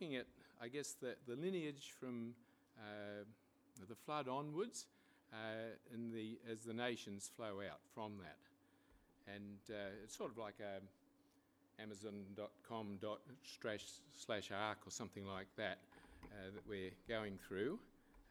[0.00, 0.26] looking at,
[0.62, 2.32] I guess, the, the lineage from
[2.78, 3.24] uh,
[3.88, 4.86] the flood onwards
[5.32, 5.36] uh,
[6.12, 8.38] the, as the nations flow out from that.
[9.34, 10.80] And uh, it's sort of like a
[11.82, 12.98] amazon.com
[13.60, 13.84] slash,
[14.16, 15.78] slash arc or something like that
[16.24, 17.78] uh, that we're going through.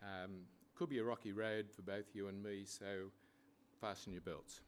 [0.02, 0.32] Um,
[0.76, 3.12] could be a rocky road for both you and me, so
[3.80, 4.62] fasten your belts.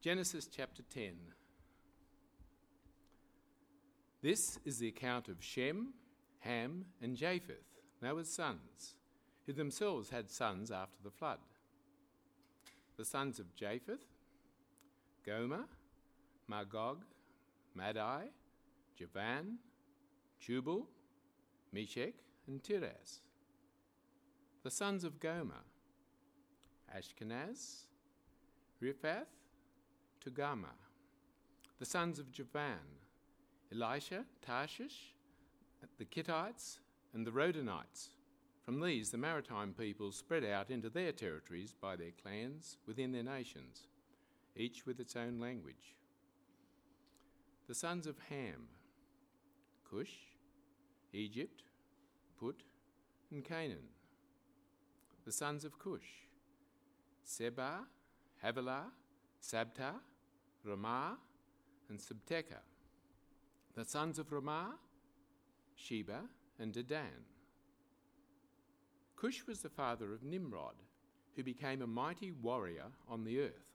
[0.00, 1.12] Genesis chapter 10.
[4.22, 5.94] This is the account of Shem,
[6.40, 8.94] Ham, and Japheth, Noah's sons,
[9.46, 11.40] who themselves had sons after the flood.
[12.96, 14.06] The sons of Japheth,
[15.26, 15.64] Gomer,
[16.46, 17.04] Magog,
[17.74, 18.26] Madai,
[18.96, 19.58] Javan,
[20.40, 20.86] Tubal,
[21.72, 22.14] Meshech,
[22.46, 23.22] and Tiras.
[24.62, 25.64] The sons of Gomer,
[26.96, 27.86] Ashkenaz,
[28.80, 29.26] Riphath,
[30.24, 30.78] Togarmah.
[31.80, 33.01] The sons of Javan,
[33.72, 35.14] Elisha, Tarshish,
[35.98, 36.78] the Kittites,
[37.14, 38.08] and the Rodanites.
[38.64, 43.22] From these, the maritime peoples spread out into their territories by their clans within their
[43.22, 43.88] nations,
[44.56, 45.96] each with its own language.
[47.66, 48.68] The sons of Ham,
[49.90, 50.14] Cush,
[51.12, 51.62] Egypt,
[52.38, 52.62] Put,
[53.30, 53.88] and Canaan.
[55.24, 56.26] The sons of Cush,
[57.24, 57.80] Seba,
[58.44, 58.86] Havilah,
[59.42, 59.94] Sabta,
[60.66, 61.16] Raamah,
[61.88, 62.60] and Sabteca.
[63.74, 64.72] The sons of Raamah,
[65.74, 66.20] Sheba,
[66.58, 67.24] and Dedan.
[69.16, 70.74] Cush was the father of Nimrod,
[71.36, 73.70] who became a mighty warrior on the earth.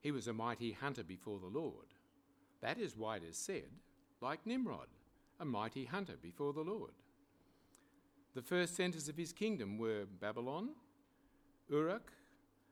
[0.00, 1.86] He was a mighty hunter before the Lord.
[2.60, 3.70] That is why it is said,
[4.20, 4.88] like Nimrod,
[5.40, 6.92] a mighty hunter before the Lord.
[8.34, 10.70] The first centres of his kingdom were Babylon,
[11.68, 12.12] Uruk,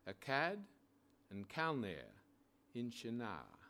[0.09, 0.59] Akkad,
[1.31, 1.97] and Calneh
[2.75, 3.62] in Shinar.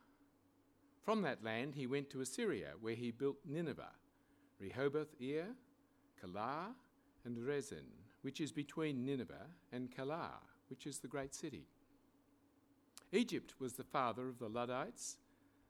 [1.03, 3.92] From that land he went to Assyria, where he built Nineveh,
[4.61, 5.47] Rehoboth Ir,
[6.22, 6.75] Calah,
[7.25, 7.86] and Resen,
[8.22, 11.67] which is between Nineveh and Calah, which is the great city.
[13.11, 15.17] Egypt was the father of the Ludites,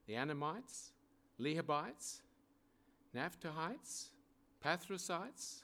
[0.06, 0.92] the Anamites,
[1.38, 2.20] Lehabites,
[3.16, 4.10] Naphtuhites,
[4.64, 5.62] Pathrusites,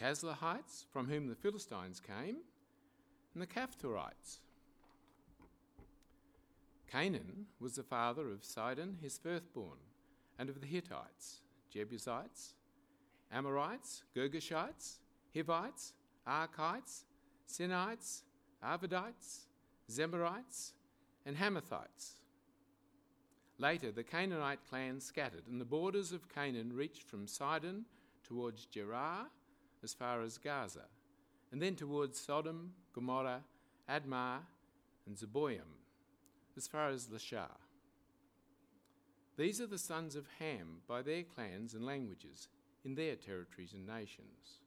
[0.00, 2.38] Casluhites, from whom the Philistines came,
[3.34, 4.40] and the Caphtorites.
[6.90, 9.78] Canaan was the father of Sidon, his firstborn,
[10.38, 11.40] and of the Hittites,
[11.72, 12.54] Jebusites,
[13.30, 14.98] Amorites, Girgashites,
[15.32, 15.92] Hivites,
[16.26, 17.04] Arkites,
[17.48, 18.22] Sinites,
[18.64, 19.46] Arvadites,
[19.88, 20.72] Zemarites,
[21.24, 22.14] and Hamathites.
[23.58, 27.84] Later, the Canaanite clans scattered, and the borders of Canaan reached from Sidon
[28.24, 29.26] towards Gerar
[29.84, 30.86] as far as Gaza,
[31.52, 33.42] and then towards Sodom, Gomorrah,
[33.88, 34.38] Admah,
[35.06, 35.79] and Zeboim
[36.56, 37.48] as far as Lasha.
[39.36, 42.48] These are the sons of Ham by their clans and languages
[42.84, 44.60] in their territories and nations.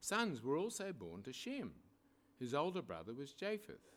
[0.00, 1.72] Sons were also born to Shem,
[2.38, 3.92] whose older brother was Japheth.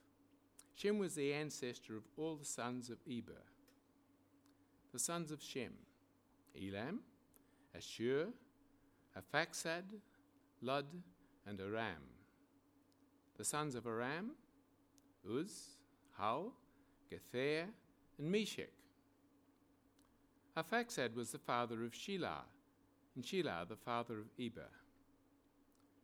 [0.76, 3.44] Shem was the ancestor of all the sons of Eber.
[4.92, 5.74] The sons of Shem
[6.56, 7.00] Elam,
[7.76, 8.28] Ashur,
[9.18, 9.84] Arphaxad,
[10.62, 10.88] Lud,
[11.46, 12.04] and Aram.
[13.38, 14.32] The sons of Aram
[15.28, 15.78] Uz,
[16.18, 16.54] Hul,
[17.10, 17.68] Gether,
[18.18, 18.74] and Meshech.
[20.58, 22.44] Arphaxad was the father of Shelah,
[23.16, 24.70] and Shelah the father of Eber.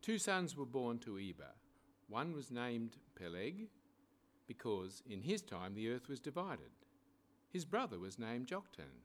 [0.01, 1.53] Two sons were born to Eber.
[2.07, 3.67] One was named Peleg,
[4.47, 6.71] because in his time the earth was divided.
[7.51, 9.01] His brother was named Joktan.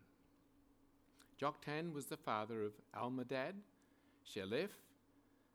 [1.40, 3.54] Joktan was the father of Almodad,
[4.26, 4.68] Sheleph,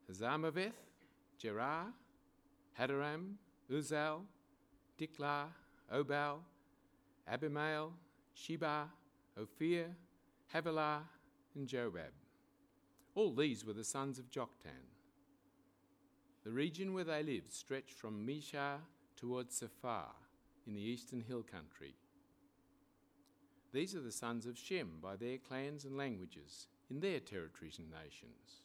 [0.10, 0.74] Hazarmaveth,
[1.42, 1.94] Jerah,
[2.80, 3.36] Hadoram,
[3.72, 4.22] Uzal,
[5.00, 5.48] Diklah,
[5.94, 6.40] Obal,
[7.32, 7.92] Abimael,
[8.34, 8.90] Sheba,
[9.40, 9.88] Ophir,
[10.54, 11.02] Havilah,
[11.56, 12.12] and Jobab.
[13.14, 14.88] All these were the sons of Joktan.
[16.44, 18.78] The region where they lived stretched from Mesha
[19.16, 20.12] towards Sephar
[20.68, 21.96] in the eastern hill country.
[23.74, 27.90] These are the sons of Shem by their clans and languages in their territories and
[27.90, 28.62] nations.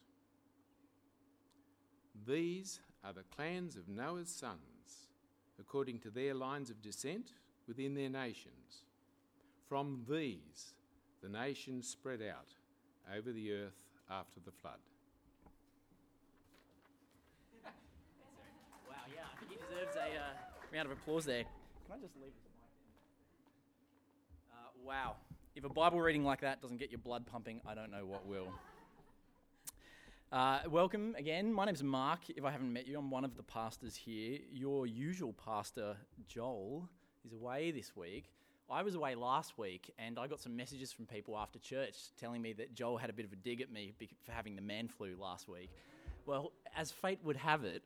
[2.27, 4.70] These are the clans of Noah's sons
[5.61, 7.33] according to their lines of descent
[7.67, 8.83] within their nations.
[9.69, 10.73] From these,
[11.21, 12.47] the nations spread out
[13.15, 13.77] over the earth
[14.09, 14.79] after the flood.
[17.63, 17.71] Wow,
[19.15, 20.33] yeah, I think he deserves a uh,
[20.73, 21.43] round of applause there.
[21.43, 22.67] Can I just leave this mic
[24.51, 25.15] uh, wow.
[25.55, 28.25] If a Bible reading like that doesn't get your blood pumping, I don't know what
[28.25, 28.47] will.
[30.31, 31.53] Uh, welcome again.
[31.53, 32.21] My name's Mark.
[32.29, 34.39] If I haven't met you, I'm one of the pastors here.
[34.51, 35.97] Your usual pastor,
[36.27, 36.87] Joel,
[37.25, 38.31] is away this week
[38.71, 42.41] I was away last week and I got some messages from people after church telling
[42.41, 43.93] me that Joel had a bit of a dig at me
[44.23, 45.69] for having the man flu last week.
[46.25, 47.83] Well, as fate would have it,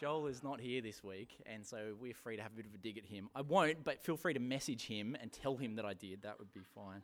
[0.00, 2.74] Joel is not here this week, and so we're free to have a bit of
[2.74, 3.28] a dig at him.
[3.34, 6.22] I won't, but feel free to message him and tell him that I did.
[6.22, 7.02] That would be fine.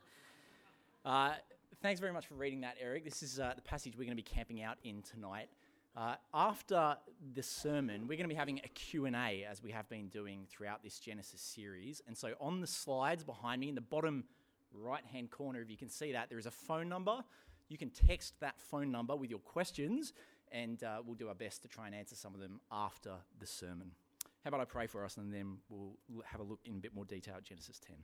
[1.05, 1.33] Uh,
[1.81, 3.03] thanks very much for reading that, Eric.
[3.03, 5.49] This is uh, the passage we're going to be camping out in tonight.
[5.95, 6.95] Uh, after
[7.33, 10.83] the sermon, we're going to be having a Q&A as we have been doing throughout
[10.83, 12.01] this Genesis series.
[12.07, 14.25] And so on the slides behind me in the bottom
[14.73, 17.23] right-hand corner, if you can see that, there is a phone number.
[17.69, 20.13] You can text that phone number with your questions,
[20.51, 23.47] and uh, we'll do our best to try and answer some of them after the
[23.47, 23.91] sermon.
[24.43, 25.95] How about I pray for us, and then we'll
[26.25, 27.95] have a look in a bit more detail at Genesis 10.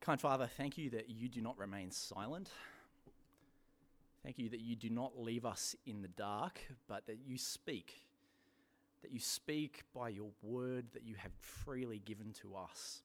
[0.00, 2.48] Kind Father, thank you that you do not remain silent.
[4.22, 6.58] Thank you that you do not leave us in the dark,
[6.88, 8.00] but that you speak.
[9.02, 13.02] That you speak by your word that you have freely given to us.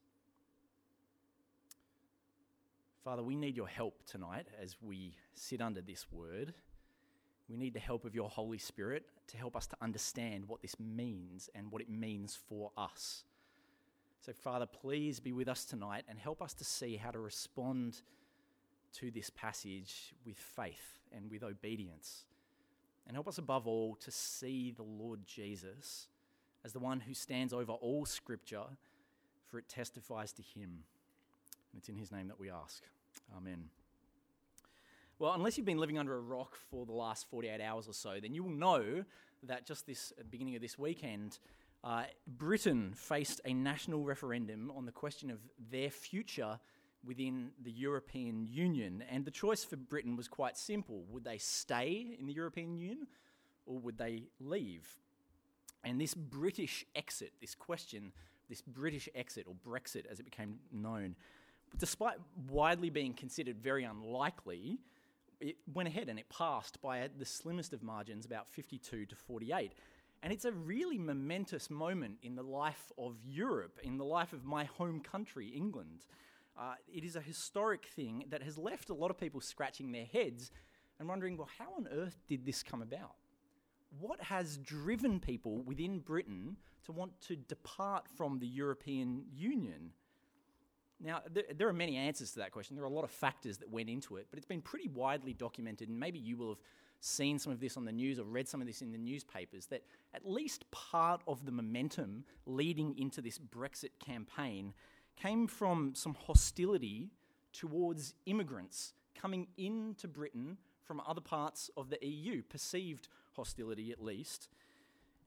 [3.04, 6.54] Father, we need your help tonight as we sit under this word.
[7.50, 10.80] We need the help of your Holy Spirit to help us to understand what this
[10.80, 13.26] means and what it means for us.
[14.26, 18.02] So, Father, please be with us tonight and help us to see how to respond
[18.94, 22.26] to this passage with faith and with obedience.
[23.06, 26.08] And help us above all to see the Lord Jesus
[26.64, 28.64] as the one who stands over all Scripture,
[29.46, 30.86] for it testifies to him.
[31.72, 32.82] And it's in his name that we ask.
[33.38, 33.66] Amen.
[35.20, 38.18] Well, unless you've been living under a rock for the last 48 hours or so,
[38.20, 39.06] then you will know
[39.44, 41.38] that just this beginning of this weekend,
[41.86, 45.38] uh, Britain faced a national referendum on the question of
[45.70, 46.60] their future
[47.06, 49.04] within the European Union.
[49.10, 53.08] And the choice for Britain was quite simple would they stay in the European Union
[53.68, 54.88] or would they leave?
[55.84, 58.12] And this British exit, this question,
[58.50, 61.16] this British exit, or Brexit as it became known,
[61.78, 62.18] despite
[62.50, 64.80] widely being considered very unlikely,
[65.40, 69.74] it went ahead and it passed by the slimmest of margins, about 52 to 48.
[70.24, 74.44] And it's a really momentous moment in the life of Europe, in the life of
[74.44, 76.06] my home country, England.
[76.58, 80.06] Uh, it is a historic thing that has left a lot of people scratching their
[80.06, 80.52] heads
[81.00, 83.16] and wondering, well, how on earth did this come about?
[84.00, 89.92] What has driven people within Britain to want to depart from the European Union?
[91.00, 91.22] Now,
[91.56, 92.76] there are many answers to that question.
[92.76, 95.34] There are a lot of factors that went into it, but it's been pretty widely
[95.34, 96.58] documented, and maybe you will have
[97.06, 99.68] seen some of this on the news or read some of this in the newspapers,
[99.68, 104.74] that at least part of the momentum leading into this Brexit campaign
[105.16, 107.12] came from some hostility
[107.54, 114.50] towards immigrants coming into Britain from other parts of the EU, perceived hostility at least.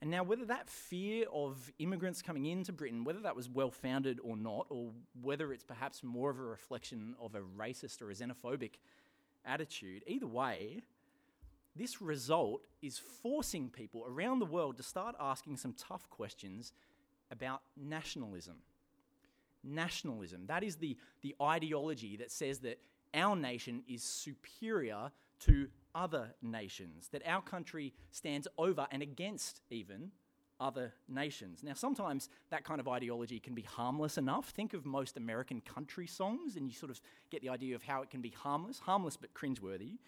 [0.00, 4.20] And now, whether that fear of immigrants coming into Britain, whether that was well founded
[4.22, 4.90] or not, or
[5.20, 8.74] whether it's perhaps more of a reflection of a racist or a xenophobic
[9.44, 10.82] attitude, either way,
[11.78, 16.72] this result is forcing people around the world to start asking some tough questions
[17.30, 18.56] about nationalism
[19.64, 20.44] nationalism.
[20.46, 22.78] That is the, the ideology that says that
[23.14, 25.10] our nation is superior
[25.40, 30.10] to other nations, that our country stands over and against even
[30.60, 31.62] other nations.
[31.62, 34.50] Now, sometimes that kind of ideology can be harmless enough.
[34.50, 37.00] Think of most American country songs, and you sort of
[37.30, 39.98] get the idea of how it can be harmless, harmless but cringeworthy.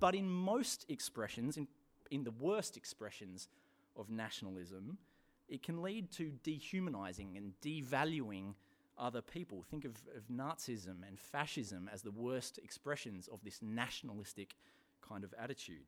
[0.00, 1.68] But in most expressions, in,
[2.10, 3.48] in the worst expressions
[3.96, 4.98] of nationalism,
[5.48, 8.54] it can lead to dehumanizing and devaluing
[8.98, 9.64] other people.
[9.70, 14.54] Think of, of Nazism and fascism as the worst expressions of this nationalistic
[15.06, 15.84] kind of attitude.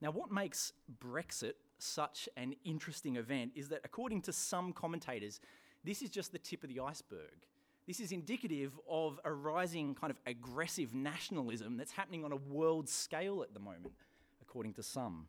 [0.00, 0.72] Now, what makes
[1.04, 5.40] Brexit such an interesting event is that, according to some commentators,
[5.84, 7.46] this is just the tip of the iceberg.
[7.88, 12.86] This is indicative of a rising kind of aggressive nationalism that's happening on a world
[12.86, 13.94] scale at the moment,
[14.42, 15.26] according to some.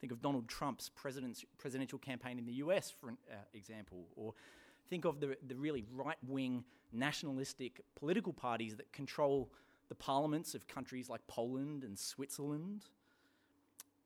[0.00, 4.32] Think of Donald Trump's presidential campaign in the US, for an uh, example, or
[4.88, 9.50] think of the, the really right wing nationalistic political parties that control
[9.90, 12.86] the parliaments of countries like Poland and Switzerland.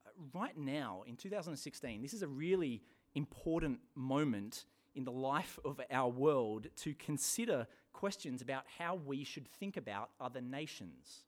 [0.05, 2.83] Uh, right now, in 2016, this is a really
[3.15, 9.49] important moment in the life of our world to consider questions about how we should
[9.49, 11.25] think about other nations.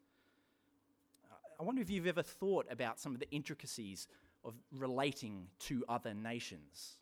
[1.58, 4.08] I wonder if you've ever thought about some of the intricacies
[4.44, 6.96] of relating to other nations.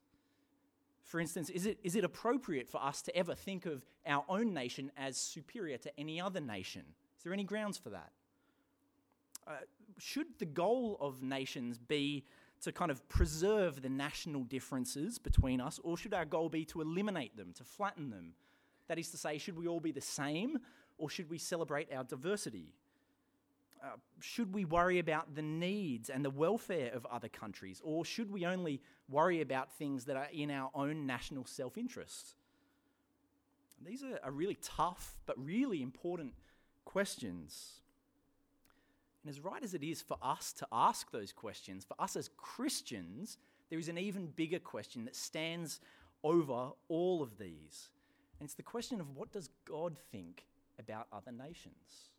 [1.03, 4.55] For instance, is it, is it appropriate for us to ever think of our own
[4.55, 6.83] nation as superior to any other nation?
[7.19, 8.11] Is there any grounds for that?
[9.47, 9.53] Uh,
[9.99, 12.25] should the goal of nations be
[12.65, 16.81] to kind of preserve the national differences between us, or should our goal be to
[16.81, 18.35] eliminate them, to flatten them?
[18.89, 20.59] That is to say, should we all be the same,
[20.99, 22.75] or should we celebrate our diversity?
[23.83, 28.31] Uh, should we worry about the needs and the welfare of other countries, or should
[28.31, 32.35] we only worry about things that are in our own national self interest?
[33.85, 36.33] These are, are really tough but really important
[36.85, 37.81] questions.
[39.25, 42.29] And as right as it is for us to ask those questions, for us as
[42.37, 43.39] Christians,
[43.71, 45.81] there is an even bigger question that stands
[46.23, 47.89] over all of these.
[48.39, 50.45] And it's the question of what does God think
[50.79, 52.11] about other nations?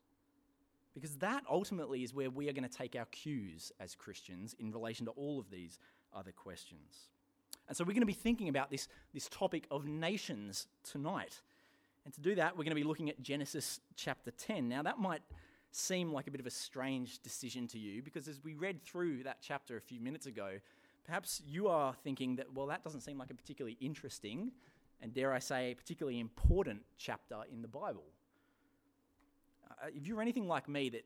[0.96, 4.72] Because that ultimately is where we are going to take our cues as Christians in
[4.72, 5.78] relation to all of these
[6.12, 7.10] other questions.
[7.68, 11.42] And so we're going to be thinking about this, this topic of nations tonight.
[12.06, 14.68] And to do that, we're going to be looking at Genesis chapter 10.
[14.70, 15.22] Now, that might
[15.76, 19.24] seem like a bit of a strange decision to you because as we read through
[19.24, 20.54] that chapter a few minutes ago,
[21.04, 24.52] perhaps you are thinking that, well, that doesn't seem like a particularly interesting
[25.02, 28.06] and, dare I say, particularly important chapter in the Bible.
[29.70, 31.04] Uh, if you're anything like me, that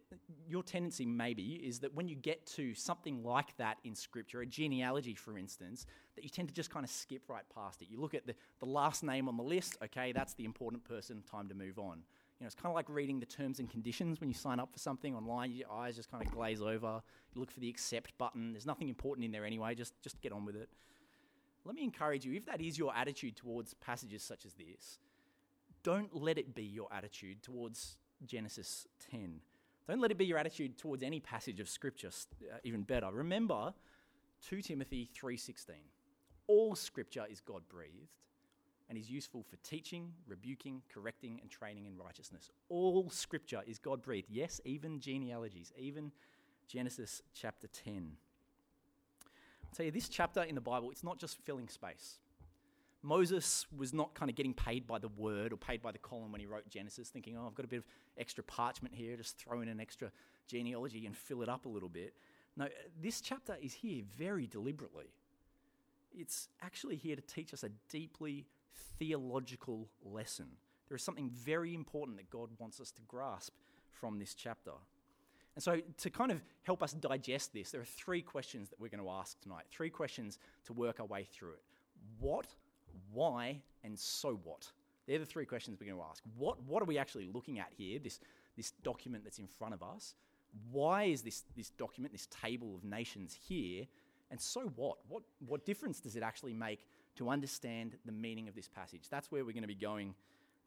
[0.48, 4.46] your tendency maybe is that when you get to something like that in Scripture, a
[4.46, 7.88] genealogy, for instance, that you tend to just kind of skip right past it.
[7.90, 11.24] You look at the, the last name on the list, okay, that's the important person,
[11.30, 12.04] time to move on.
[12.40, 14.72] You know, it's kind of like reading the terms and conditions when you sign up
[14.72, 15.52] for something online.
[15.52, 17.02] Your eyes just kind of glaze over.
[17.34, 18.54] You look for the accept button.
[18.54, 19.76] There's nothing important in there anyway.
[19.76, 20.70] Just just get on with it.
[21.66, 25.00] Let me encourage you, if that is your attitude towards passages such as this,
[25.84, 29.42] don't let it be your attitude towards Genesis 10.
[29.88, 32.12] Don't let it be your attitude towards any passage of scripture,
[32.54, 33.12] uh, even better.
[33.12, 33.74] Remember
[34.42, 35.76] 2 Timothy 3:16.
[36.48, 38.16] All scripture is God-breathed
[38.90, 42.50] and is useful for teaching, rebuking, correcting and training in righteousness.
[42.70, 44.30] All scripture is God-breathed.
[44.30, 46.12] Yes, even genealogies, even
[46.68, 48.12] Genesis chapter 10.
[49.64, 52.18] I'll tell you this chapter in the Bible, it's not just filling space.
[53.02, 56.32] Moses was not kind of getting paid by the word or paid by the column
[56.32, 57.86] when he wrote Genesis, thinking, oh, I've got a bit of
[58.18, 60.12] extra parchment here, just throw in an extra
[60.48, 62.14] genealogy and fill it up a little bit.
[62.58, 62.68] No,
[63.02, 65.14] this chapter is here very deliberately.
[66.12, 68.48] It's actually here to teach us a deeply
[68.98, 70.48] theological lesson.
[70.88, 73.54] There is something very important that God wants us to grasp
[73.92, 74.72] from this chapter.
[75.56, 78.90] And so, to kind of help us digest this, there are three questions that we're
[78.90, 79.66] going to ask tonight.
[79.70, 81.64] Three questions to work our way through it.
[82.20, 82.48] What
[83.12, 84.68] why, and so what?
[85.08, 86.24] They're the three questions we're going to ask.
[86.38, 88.20] What, what are we actually looking at here, this,
[88.56, 90.16] this document that's in front of us?
[90.72, 93.86] Why is this, this document, this table of nations here?
[94.32, 94.98] And so what?
[95.08, 95.24] what?
[95.46, 96.86] What difference does it actually make
[97.20, 99.04] to understand the meaning of this passage?
[99.10, 100.16] That's where we're going to be going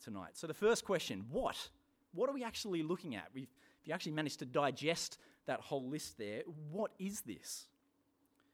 [0.02, 0.32] tonight.
[0.34, 1.56] So, the first question what?
[2.14, 3.28] What are we actually looking at?
[3.34, 3.48] We've,
[3.80, 7.66] if you actually managed to digest that whole list there, what is this?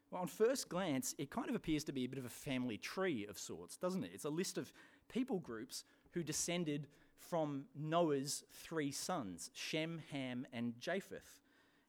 [0.09, 2.77] Well, on first glance, it kind of appears to be a bit of a family
[2.77, 4.11] tree of sorts, doesn't it?
[4.13, 4.71] It's a list of
[5.07, 6.87] people groups who descended
[7.17, 11.41] from Noah's three sons, Shem, Ham, and Japheth.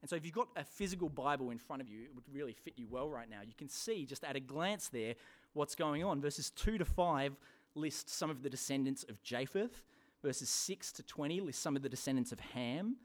[0.02, 2.52] And so, if you've got a physical Bible in front of you, it would really
[2.52, 3.42] fit you well right now.
[3.46, 5.14] You can see just at a glance there
[5.54, 6.21] what's going on.
[6.21, 7.37] Verses 2 to 5
[7.75, 9.83] list some of the descendants of Japheth.
[10.23, 12.97] Verses 6 to 20 list some of the descendants of Ham.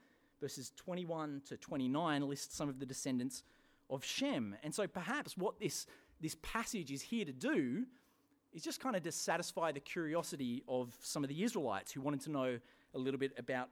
[0.41, 3.43] Verses 21 to 29 list some of the descendants
[3.89, 4.55] of Shem.
[4.63, 5.85] And so perhaps what this,
[6.21, 7.85] this passage is here to do
[8.53, 12.21] is just kind of to satisfy the curiosity of some of the Israelites who wanted
[12.21, 12.59] to know
[12.93, 13.69] a little bit about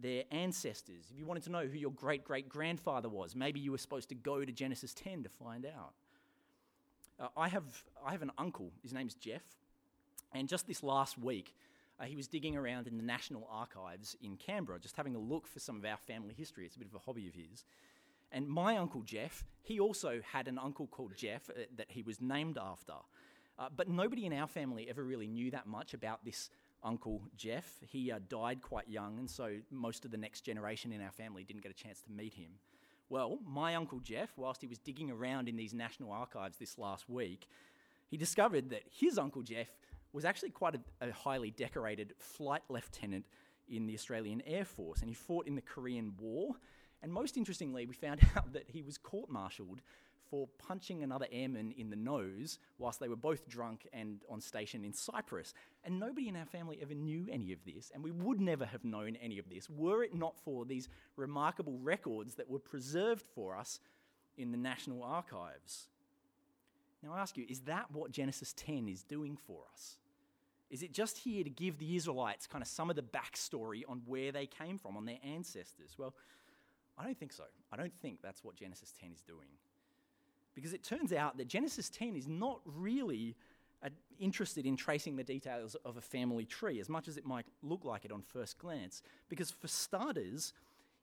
[0.00, 1.06] their ancestors.
[1.12, 4.08] If you wanted to know who your great great grandfather was, maybe you were supposed
[4.08, 5.94] to go to Genesis 10 to find out.
[7.18, 9.42] Uh, I, have, I have an uncle, his name's Jeff,
[10.32, 11.54] and just this last week,
[12.00, 15.46] uh, he was digging around in the National Archives in Canberra, just having a look
[15.46, 16.66] for some of our family history.
[16.66, 17.64] It's a bit of a hobby of his.
[18.32, 22.20] And my uncle Jeff, he also had an uncle called Jeff uh, that he was
[22.20, 22.94] named after.
[23.56, 26.50] Uh, but nobody in our family ever really knew that much about this
[26.82, 27.78] uncle Jeff.
[27.86, 31.44] He uh, died quite young, and so most of the next generation in our family
[31.44, 32.50] didn't get a chance to meet him.
[33.08, 37.08] Well, my uncle Jeff, whilst he was digging around in these national archives this last
[37.08, 37.46] week,
[38.08, 39.68] he discovered that his uncle Jeff
[40.12, 43.26] was actually quite a, a highly decorated flight lieutenant
[43.68, 46.54] in the Australian Air Force, and he fought in the Korean War.
[47.02, 49.80] And most interestingly, we found out that he was court martialed
[50.34, 54.84] for punching another airman in the nose whilst they were both drunk and on station
[54.84, 55.54] in Cyprus.
[55.84, 58.84] And nobody in our family ever knew any of this, and we would never have
[58.84, 63.56] known any of this were it not for these remarkable records that were preserved for
[63.56, 63.78] us
[64.36, 65.86] in the National Archives.
[67.00, 69.98] Now, I ask you, is that what Genesis 10 is doing for us?
[70.68, 74.02] Is it just here to give the Israelites kind of some of the backstory on
[74.04, 75.94] where they came from, on their ancestors?
[75.96, 76.12] Well,
[76.98, 77.44] I don't think so.
[77.70, 79.46] I don't think that's what Genesis 10 is doing.
[80.54, 83.36] Because it turns out that Genesis 10 is not really
[83.84, 87.46] uh, interested in tracing the details of a family tree as much as it might
[87.62, 89.02] look like it on first glance.
[89.28, 90.52] Because, for starters,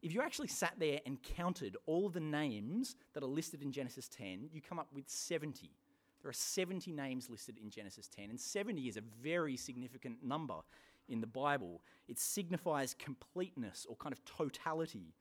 [0.01, 4.07] if you actually sat there and counted all the names that are listed in Genesis
[4.07, 5.69] 10, you come up with 70.
[6.21, 10.55] There are 70 names listed in Genesis 10, and 70 is a very significant number
[11.09, 11.81] in the Bible.
[12.07, 15.13] It signifies completeness or kind of totality.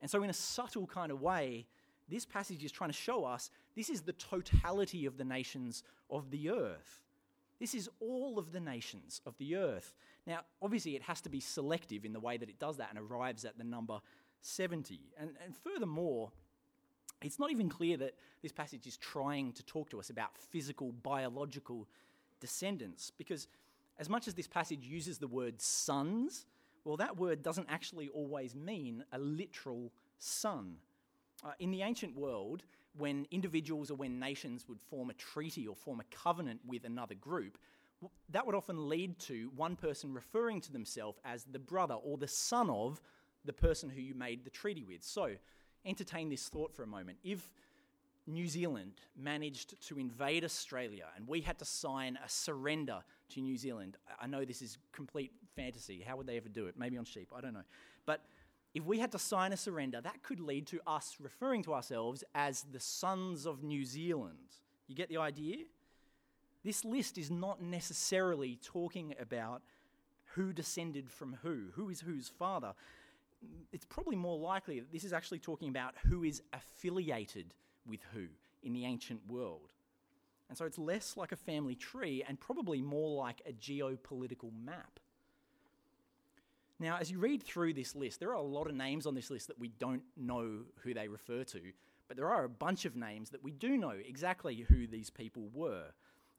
[0.00, 1.66] And so, in a subtle kind of way,
[2.08, 6.30] this passage is trying to show us this is the totality of the nations of
[6.30, 7.02] the earth.
[7.58, 9.94] This is all of the nations of the earth.
[10.26, 12.98] Now, obviously, it has to be selective in the way that it does that and
[12.98, 14.00] arrives at the number
[14.42, 15.00] 70.
[15.18, 16.30] And, and furthermore,
[17.22, 20.92] it's not even clear that this passage is trying to talk to us about physical,
[20.92, 21.88] biological
[22.40, 23.48] descendants, because
[23.98, 26.46] as much as this passage uses the word sons,
[26.84, 30.76] well, that word doesn't actually always mean a literal son.
[31.44, 32.64] Uh, in the ancient world,
[32.96, 37.14] when individuals or when nations would form a treaty or form a covenant with another
[37.14, 37.58] group,
[38.30, 42.28] that would often lead to one person referring to themselves as the brother or the
[42.28, 43.00] son of
[43.44, 45.02] the person who you made the treaty with.
[45.02, 45.34] So,
[45.84, 47.18] entertain this thought for a moment.
[47.24, 47.50] If
[48.26, 52.98] New Zealand managed to invade Australia and we had to sign a surrender
[53.30, 56.04] to New Zealand, I know this is complete fantasy.
[56.06, 56.74] How would they ever do it?
[56.76, 57.64] Maybe on sheep, I don't know.
[58.06, 58.22] But
[58.78, 62.22] if we had to sign a surrender, that could lead to us referring to ourselves
[62.32, 64.38] as the sons of New Zealand.
[64.86, 65.56] You get the idea?
[66.64, 69.62] This list is not necessarily talking about
[70.34, 72.72] who descended from who, who is whose father.
[73.72, 77.54] It's probably more likely that this is actually talking about who is affiliated
[77.84, 78.26] with who
[78.62, 79.72] in the ancient world.
[80.48, 85.00] And so it's less like a family tree and probably more like a geopolitical map.
[86.80, 89.30] Now, as you read through this list, there are a lot of names on this
[89.30, 91.60] list that we don't know who they refer to,
[92.06, 95.48] but there are a bunch of names that we do know exactly who these people
[95.52, 95.86] were.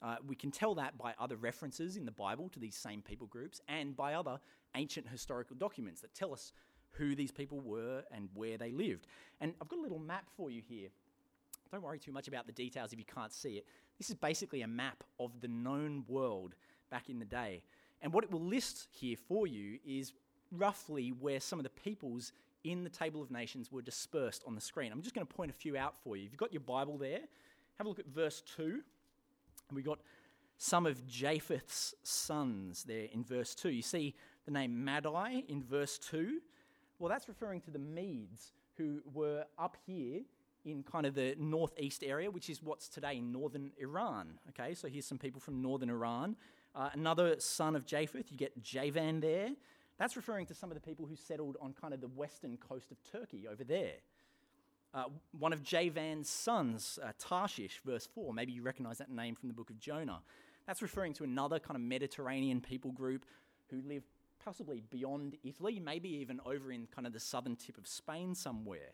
[0.02, 3.28] Uh, we can tell that by other references in the Bible to these same people
[3.28, 4.40] groups and by other
[4.76, 6.54] ancient historical documents that tell us
[6.92, 9.08] who these people were and where they lived.
[9.42, 10.88] And I've got a little map for you here.
[11.70, 13.66] Don't worry too much about the details if you can't see it.
[13.98, 16.56] This is basically a map of the known world
[16.90, 17.62] back in the day.
[18.02, 20.14] And what it will list here for you is
[20.52, 22.32] roughly where some of the peoples
[22.64, 24.92] in the table of nations were dispersed on the screen.
[24.92, 26.26] I'm just going to point a few out for you.
[26.26, 27.22] If you've got your Bible there,
[27.78, 28.82] have a look at verse 2.
[29.72, 30.00] We've got
[30.58, 33.70] some of Japheth's sons there in verse 2.
[33.70, 36.42] You see the name Madai in verse 2.
[37.00, 40.22] Well, that's referring to the Medes who were up here
[40.66, 44.40] in kind of the northeast area, which is what's today northern Iran.
[44.50, 46.36] Okay, so here's some people from northern Iran.
[46.76, 49.52] Uh, another son of Japheth, you get Javan there.
[50.00, 52.90] That's referring to some of the people who settled on kind of the western coast
[52.92, 53.96] of Turkey over there.
[54.94, 55.04] Uh,
[55.38, 59.54] one of Javan's sons, uh, Tarshish, verse 4, maybe you recognize that name from the
[59.54, 60.22] book of Jonah.
[60.66, 63.26] That's referring to another kind of Mediterranean people group
[63.70, 64.06] who lived
[64.44, 68.94] possibly beyond Italy, maybe even over in kind of the southern tip of Spain somewhere.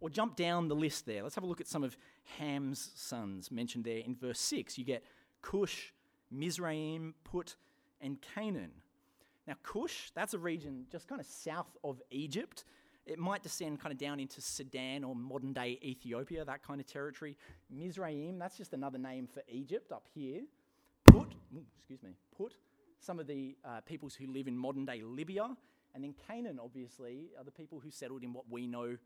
[0.00, 1.22] Or jump down the list there.
[1.22, 1.96] Let's have a look at some of
[2.38, 4.76] Ham's sons mentioned there in verse 6.
[4.76, 5.04] You get
[5.40, 5.92] Cush,
[6.30, 7.56] Mizraim, Put,
[8.02, 8.72] and Canaan.
[9.46, 12.64] Now, Cush, that's a region just kind of south of Egypt.
[13.06, 16.86] It might descend kind of down into Sudan or modern day Ethiopia, that kind of
[16.86, 17.36] territory.
[17.70, 20.42] Mizraim, that's just another name for Egypt up here.
[21.04, 22.54] Put, ooh, excuse me, Put,
[22.98, 25.56] some of the uh, peoples who live in modern day Libya.
[25.94, 28.96] And then Canaan, obviously, are the people who settled in what we know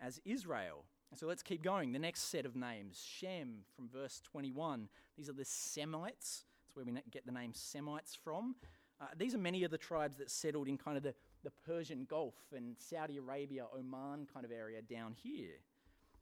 [0.00, 0.84] as Israel.
[1.14, 1.92] So let's keep going.
[1.92, 4.88] The next set of names Shem from verse 21.
[5.16, 6.44] These are the Semites.
[6.66, 8.56] That's where we get the name Semites from.
[9.00, 12.04] Uh, these are many of the tribes that settled in kind of the, the Persian
[12.08, 15.60] Gulf and Saudi Arabia, Oman kind of area down here.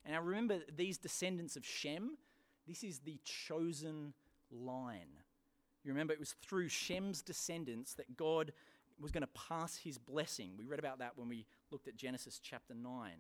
[0.05, 2.19] And now remember, these descendants of Shem,
[2.67, 4.12] this is the chosen
[4.51, 5.19] line.
[5.85, 8.53] You remember, it was through Shem's descendants that God
[9.01, 10.51] was going to pass his blessing.
[10.59, 13.11] We read about that when we looked at Genesis chapter 9.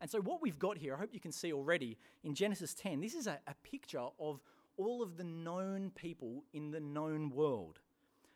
[0.00, 3.00] And so, what we've got here, I hope you can see already in Genesis 10,
[3.00, 4.40] this is a, a picture of
[4.76, 7.78] all of the known people in the known world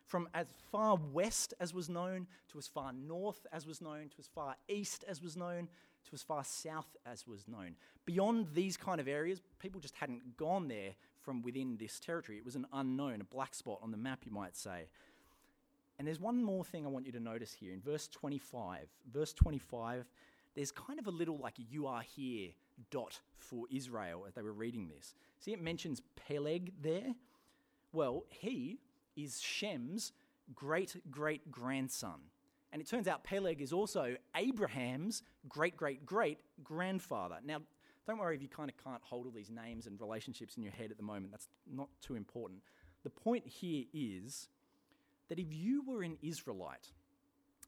[0.07, 4.15] from as far west as was known to as far north as was known to
[4.19, 5.67] as far east as was known
[6.05, 7.75] to as far south as was known.
[8.05, 10.91] Beyond these kind of areas, people just hadn't gone there
[11.21, 12.37] from within this territory.
[12.37, 14.87] It was an unknown, a black spot on the map, you might say.
[15.99, 18.87] And there's one more thing I want you to notice here in verse 25.
[19.11, 20.05] Verse 25,
[20.55, 22.49] there's kind of a little like you are here
[22.91, 25.15] dot for Israel as they were reading this.
[25.39, 27.15] See, it mentions Peleg there.
[27.91, 28.79] Well, he
[29.17, 30.13] is Shem's
[30.55, 32.19] great great grandson.
[32.71, 37.37] And it turns out Peleg is also Abraham's great great great grandfather.
[37.43, 37.61] Now,
[38.05, 40.71] Don't worry if you kind of can't hold all these names and relationships in your
[40.71, 41.31] head at the moment.
[41.31, 42.61] That's not too important.
[43.03, 44.47] The point here is
[45.27, 46.91] that if you were an Israelite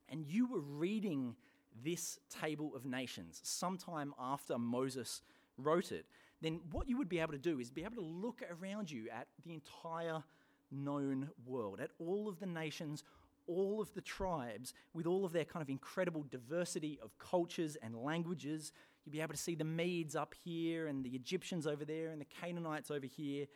[0.08, 1.36] and you were reading
[1.84, 5.22] this table of nations sometime after Moses
[5.58, 6.06] wrote it,
[6.42, 9.10] then what you would be able to do is be able to look around you
[9.10, 10.24] at the entire
[10.72, 13.04] known world, at all of the nations,
[13.48, 17.96] all of the tribes, with all of their kind of incredible diversity of cultures and
[17.96, 18.72] languages.
[19.06, 22.22] You'd be able to see the Medes up here and the Egyptians over there and
[22.22, 23.48] the Canaanites over here.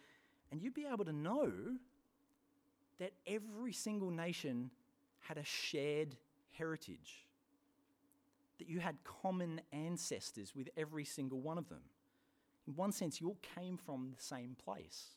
[0.52, 1.52] And you'd be able to know
[3.00, 4.72] that every single nation
[5.20, 6.16] had a shared
[6.52, 7.26] heritage,
[8.60, 11.82] that you had common ancestors with every single one of them.
[12.68, 15.08] In one sense, you all came from the same place.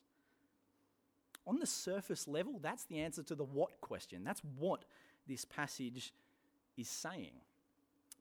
[1.47, 4.25] On the surface level, that's the answer to the what question.
[4.25, 4.85] That's what
[5.29, 6.13] this passage
[6.77, 7.33] is saying.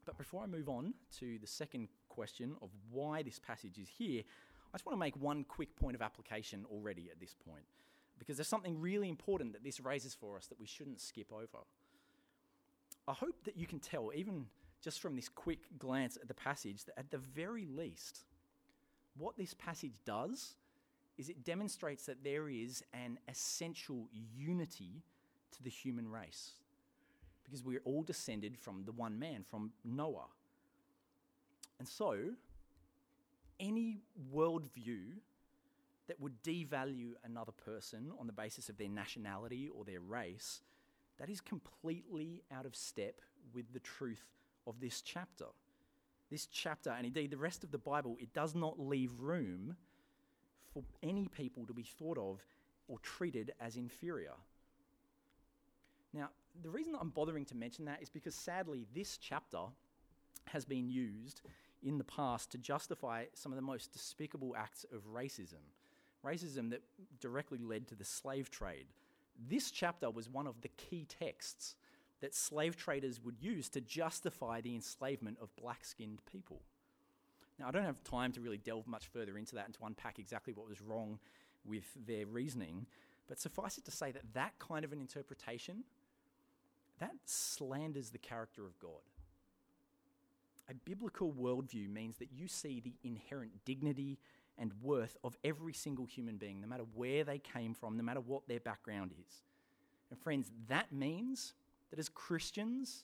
[0.05, 4.21] But before I move on to the second question of why this passage is here,
[4.73, 7.65] I just want to make one quick point of application already at this point,
[8.19, 11.63] because there's something really important that this raises for us that we shouldn't skip over.
[13.07, 14.45] I hope that you can tell, even
[14.81, 18.25] just from this quick glance at the passage, that at the very least,
[19.17, 20.55] what this passage does
[21.17, 25.04] is it demonstrates that there is an essential unity
[25.51, 26.51] to the human race.
[27.43, 30.28] Because we're all descended from the one man, from Noah.
[31.80, 32.17] And so,
[33.60, 33.99] any
[34.34, 35.19] worldview
[36.08, 40.62] that would devalue another person on the basis of their nationality or their race,
[41.17, 43.21] that is completely out of step
[43.54, 44.25] with the truth
[44.67, 45.45] of this chapter.
[46.30, 49.75] This chapter, and indeed the rest of the Bible, it does not leave room
[50.75, 52.45] for any people to be thought of
[52.89, 54.33] or treated as inferior.
[56.13, 56.29] Now,
[56.61, 59.59] the reason I'm bothering to mention that is because sadly, this chapter
[60.47, 61.41] has been used
[61.81, 65.63] in the past to justify some of the most despicable acts of racism.
[66.25, 66.81] Racism that
[67.21, 68.88] directly led to the slave trade.
[69.47, 71.75] This chapter was one of the key texts
[72.19, 76.61] that slave traders would use to justify the enslavement of black skinned people.
[77.60, 80.20] Now, I don't have time to really delve much further into that and to unpack
[80.20, 81.20] exactly what was wrong
[81.63, 82.86] with their reasoning,
[83.28, 85.84] but suffice it to say that that kind of an interpretation
[87.00, 89.02] that slanders the character of God.
[90.70, 94.18] A biblical worldview means that you see the inherent dignity
[94.58, 98.22] and worth of every single human being, no matter where they came from, no matter
[98.22, 99.41] what their background is.
[100.10, 101.54] And, friends, that means
[101.89, 103.04] that as Christians,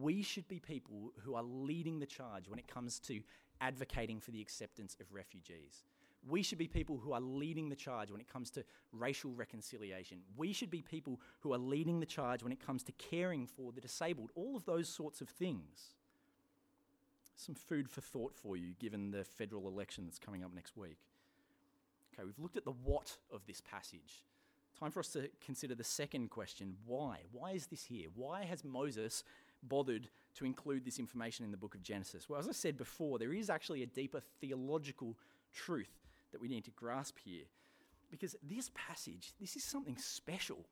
[0.00, 3.20] we should be people who are leading the charge when it comes to
[3.60, 5.84] advocating for the acceptance of refugees.
[6.28, 10.18] We should be people who are leading the charge when it comes to racial reconciliation.
[10.36, 13.72] We should be people who are leading the charge when it comes to caring for
[13.72, 15.94] the disabled, all of those sorts of things.
[17.36, 20.98] Some food for thought for you given the federal election that's coming up next week.
[22.14, 24.24] Okay, we've looked at the what of this passage.
[24.78, 27.20] Time for us to consider the second question why?
[27.32, 28.08] Why is this here?
[28.14, 29.22] Why has Moses
[29.62, 32.28] bothered to include this information in the book of Genesis?
[32.28, 35.16] Well, as I said before, there is actually a deeper theological
[35.52, 35.90] truth
[36.32, 37.44] that we need to grasp here.
[38.10, 40.64] Because this passage, this is something special.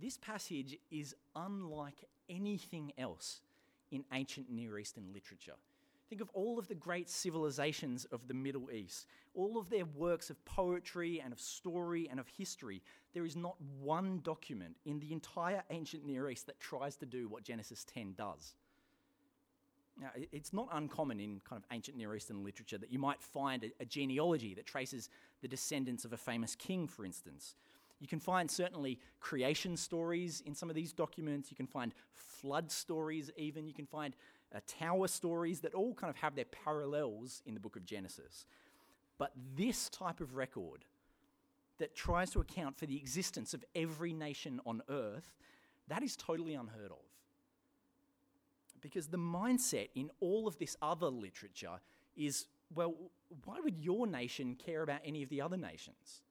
[0.00, 3.40] This passage is unlike anything else
[3.90, 5.56] in ancient Near Eastern literature.
[6.10, 10.28] Think of all of the great civilizations of the Middle East, all of their works
[10.28, 12.82] of poetry and of story and of history.
[13.14, 17.28] There is not one document in the entire ancient Near East that tries to do
[17.28, 18.54] what Genesis 10 does.
[20.00, 23.62] Now, it's not uncommon in kind of ancient Near Eastern literature that you might find
[23.62, 25.10] a, a genealogy that traces
[25.42, 27.54] the descendants of a famous king, for instance.
[28.00, 31.52] You can find certainly creation stories in some of these documents.
[31.52, 33.68] You can find flood stories, even.
[33.68, 34.16] You can find
[34.54, 38.46] uh, tower stories that all kind of have their parallels in the book of Genesis.
[39.18, 40.84] But this type of record
[41.78, 45.34] that tries to account for the existence of every nation on earth,
[45.88, 46.98] that is totally unheard of.
[48.80, 51.80] Because the mindset in all of this other literature
[52.16, 52.94] is well,
[53.44, 56.22] why would your nation care about any of the other nations?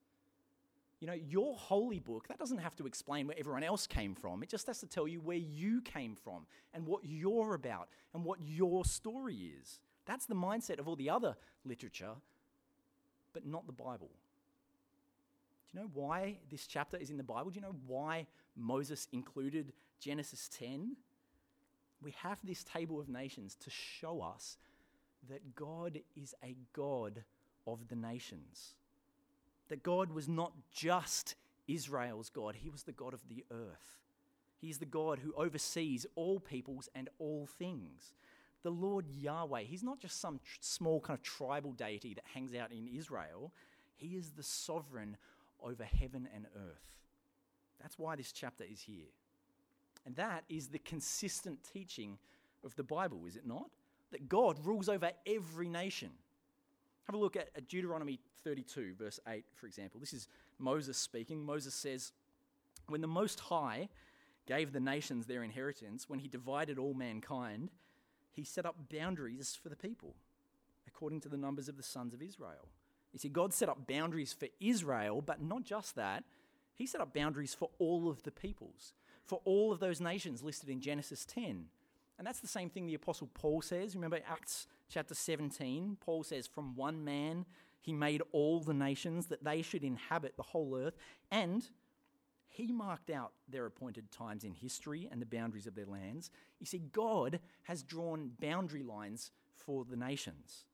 [0.99, 4.43] You know, your holy book, that doesn't have to explain where everyone else came from.
[4.43, 8.25] It just has to tell you where you came from and what you're about and
[8.25, 9.79] what your story is.
[10.05, 12.15] That's the mindset of all the other literature,
[13.31, 14.09] but not the Bible.
[15.71, 17.51] Do you know why this chapter is in the Bible?
[17.51, 20.97] Do you know why Moses included Genesis 10?
[22.01, 24.57] We have this table of nations to show us
[25.29, 27.23] that God is a God
[27.67, 28.73] of the nations
[29.69, 31.35] that God was not just
[31.67, 33.99] Israel's God, He was the God of the earth.
[34.57, 38.13] He is the God who oversees all peoples and all things.
[38.61, 39.61] the Lord Yahweh.
[39.61, 43.53] He's not just some tr- small kind of tribal deity that hangs out in Israel,
[43.95, 45.15] He is the sovereign
[45.63, 46.89] over heaven and earth.
[47.81, 49.07] That's why this chapter is here.
[50.05, 52.17] And that is the consistent teaching
[52.63, 53.69] of the Bible, is it not?
[54.11, 56.09] That God rules over every nation.
[57.09, 59.99] Have a look at, Deuteronomy 32, verse 8, for example.
[59.99, 60.27] This is
[60.59, 61.43] Moses speaking.
[61.43, 62.11] Moses says,
[62.85, 63.89] When the Most High
[64.45, 67.71] gave the nations their inheritance, when he divided all mankind,
[68.31, 70.13] he set up boundaries for the people
[70.85, 72.67] according to the numbers of the sons of Israel.
[73.11, 76.23] You see, God set up boundaries for Israel, but not just that,
[76.75, 78.93] He set up boundaries for all of the peoples,
[79.25, 81.69] for all of those nations listed in Genesis 10.
[82.19, 83.95] And that's the same thing the Apostle Paul says.
[83.95, 85.97] Remember Acts chapter 17?
[86.01, 87.45] Paul says, From one man
[87.79, 90.97] he made all the nations that they should inhabit the whole earth,
[91.31, 91.65] and
[92.49, 96.29] he marked out their appointed times in history and the boundaries of their lands.
[96.59, 100.65] You see, God has drawn boundary lines for the nations.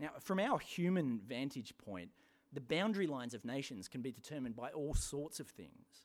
[0.00, 2.08] Now, from our human vantage point,
[2.54, 6.04] the boundary lines of nations can be determined by all sorts of things.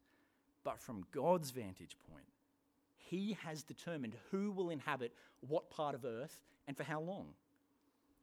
[0.65, 2.25] But from God's vantage point,
[3.09, 7.29] He has determined who will inhabit what part of earth and for how long.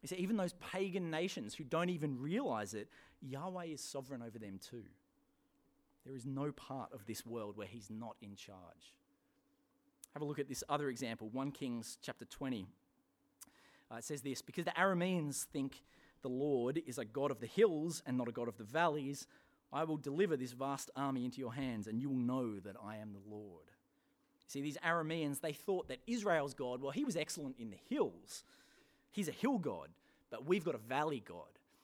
[0.03, 2.89] You see, even those pagan nations who don't even realize it,
[3.21, 4.85] Yahweh is sovereign over them too.
[6.05, 8.95] There is no part of this world where He's not in charge.
[10.15, 12.67] Have a look at this other example, 1 Kings chapter 20.
[13.91, 15.83] Uh, it says this Because the Arameans think
[16.23, 19.27] the Lord is a God of the hills and not a God of the valleys,
[19.73, 22.99] I will deliver this vast army into your hands, and you will know that I
[22.99, 23.73] am the Lord.
[24.49, 28.45] See, these Arameans, they thought that Israel's God, well, he was excellent in the hills.
[29.11, 29.89] He's a hill God,
[30.31, 31.41] but we've got a valley God.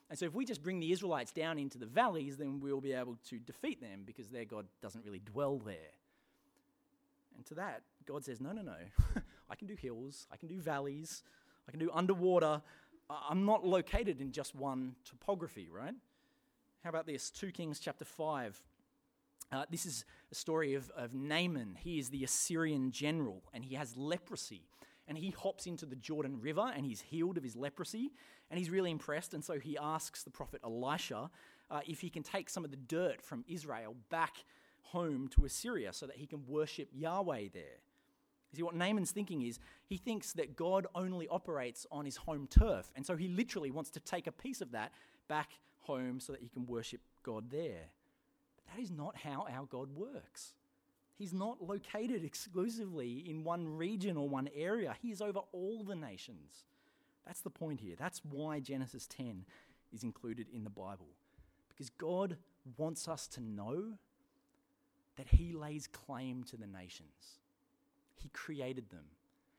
[0.09, 2.93] And so if we just bring the Israelites down into the valleys, then we'll be
[2.93, 5.75] able to defeat them because their God doesn't really dwell there.
[7.35, 8.75] And to that, God says, no, no, no.
[9.49, 11.23] I can do hills, I can do valleys,
[11.67, 12.61] I can do underwater.
[13.09, 15.93] I'm not located in just one topography, right?
[16.83, 17.29] How about this?
[17.29, 18.61] 2 Kings chapter 5.
[19.51, 21.75] Uh, this is a story of, of Naaman.
[21.79, 24.63] He is the Assyrian general and he has leprosy.
[25.07, 28.13] And he hops into the Jordan River and he's healed of his leprosy.
[28.49, 29.33] And he's really impressed.
[29.33, 31.29] And so he asks the prophet Elisha
[31.69, 34.45] uh, if he can take some of the dirt from Israel back
[34.81, 37.81] home to Assyria so that he can worship Yahweh there.
[38.51, 42.47] You see, what Naaman's thinking is he thinks that God only operates on his home
[42.47, 42.91] turf.
[42.95, 44.91] And so he literally wants to take a piece of that
[45.27, 47.89] back home so that he can worship God there.
[48.73, 50.53] That is not how our God works.
[51.17, 55.95] He's not located exclusively in one region or one area, He is over all the
[55.95, 56.65] nations.
[57.25, 57.95] That's the point here.
[57.97, 59.45] That's why Genesis 10
[59.93, 61.07] is included in the Bible.
[61.69, 62.37] Because God
[62.77, 63.93] wants us to know
[65.17, 67.39] that He lays claim to the nations.
[68.15, 69.05] He created them,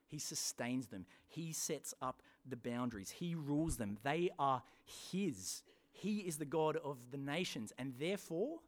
[0.09, 3.99] He sustains them, He sets up the boundaries, He rules them.
[4.03, 5.63] They are His.
[5.93, 8.59] He is the God of the nations, and therefore,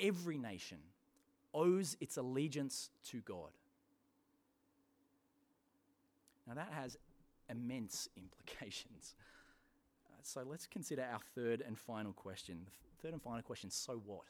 [0.00, 0.78] every nation
[1.52, 3.50] owes its allegiance to God.
[6.46, 6.96] Now, that has
[7.48, 9.14] immense implications.
[10.06, 12.66] Uh, so, let's consider our third and final question.
[12.96, 14.24] The third and final question so what?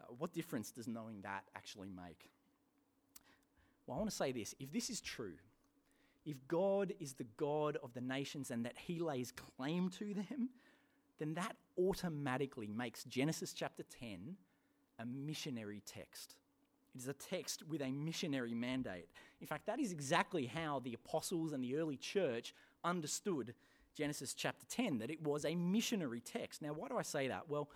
[0.00, 2.30] Uh, what difference does knowing that actually make?
[3.86, 5.34] Well, I want to say this if this is true,
[6.24, 10.50] if God is the God of the nations and that he lays claim to them,
[11.18, 14.36] then that automatically makes Genesis chapter 10
[14.98, 16.36] a missionary text.
[16.94, 19.08] It is a text with a missionary mandate.
[19.40, 22.54] In fact, that is exactly how the apostles and the early church
[22.84, 23.54] understood
[23.94, 26.62] Genesis chapter 10, that it was a missionary text.
[26.62, 27.48] Now, why do I say that?
[27.48, 27.68] Well,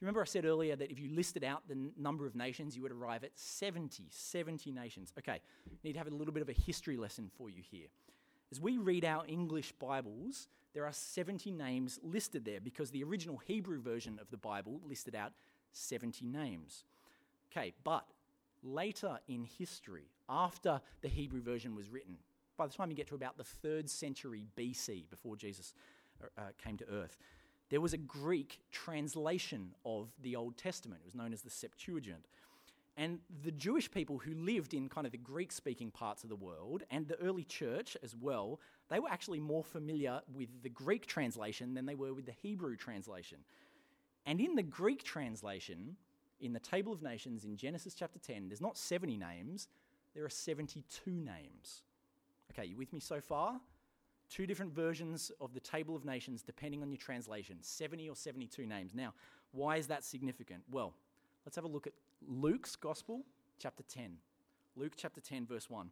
[0.00, 2.74] you remember I said earlier that if you listed out the n- number of nations,
[2.74, 5.12] you would arrive at 70, 70 nations.
[5.18, 5.40] Okay,
[5.84, 7.86] need to have a little bit of a history lesson for you here.
[8.50, 13.36] As we read our English Bibles, there are 70 names listed there because the original
[13.38, 15.32] Hebrew version of the Bible listed out
[15.72, 16.84] 70 names.
[17.50, 18.06] Okay, but
[18.62, 22.16] later in history, after the Hebrew version was written,
[22.56, 25.74] by the time you get to about the third century BC, before Jesus
[26.22, 27.16] uh, uh, came to earth,
[27.70, 31.00] there was a Greek translation of the Old Testament.
[31.02, 32.26] It was known as the Septuagint.
[32.96, 36.36] And the Jewish people who lived in kind of the Greek speaking parts of the
[36.36, 41.06] world, and the early church as well, they were actually more familiar with the Greek
[41.06, 43.38] translation than they were with the Hebrew translation.
[44.26, 45.96] And in the Greek translation,
[46.40, 49.68] in the Table of Nations in Genesis chapter 10, there's not 70 names,
[50.14, 51.82] there are 72 names.
[52.52, 53.60] Okay, you with me so far?
[54.28, 58.66] Two different versions of the Table of Nations depending on your translation 70 or 72
[58.66, 58.94] names.
[58.94, 59.14] Now,
[59.52, 60.62] why is that significant?
[60.70, 60.94] Well,
[61.44, 61.92] let's have a look at
[62.26, 63.22] Luke's Gospel,
[63.58, 64.16] chapter 10.
[64.76, 65.90] Luke chapter 10, verse 1.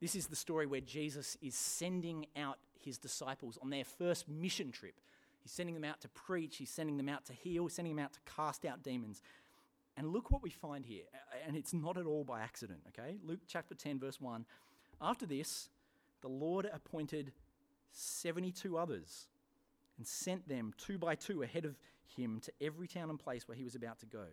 [0.00, 4.70] This is the story where Jesus is sending out his disciples on their first mission
[4.70, 4.94] trip.
[5.42, 8.12] He's sending them out to preach, he's sending them out to heal, sending them out
[8.12, 9.22] to cast out demons.
[9.96, 11.04] And look what we find here.
[11.46, 13.16] And it's not at all by accident, okay?
[13.24, 14.44] Luke chapter 10, verse 1.
[15.00, 15.70] After this,
[16.20, 17.32] the Lord appointed
[17.92, 19.26] 72 others
[19.96, 21.76] and sent them two by two ahead of
[22.16, 24.24] him to every town and place where he was about to go.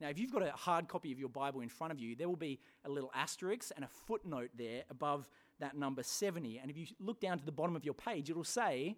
[0.00, 2.28] Now, if you've got a hard copy of your Bible in front of you, there
[2.28, 5.28] will be a little asterisk and a footnote there above
[5.58, 6.58] that number 70.
[6.58, 8.96] And if you look down to the bottom of your page, it'll say,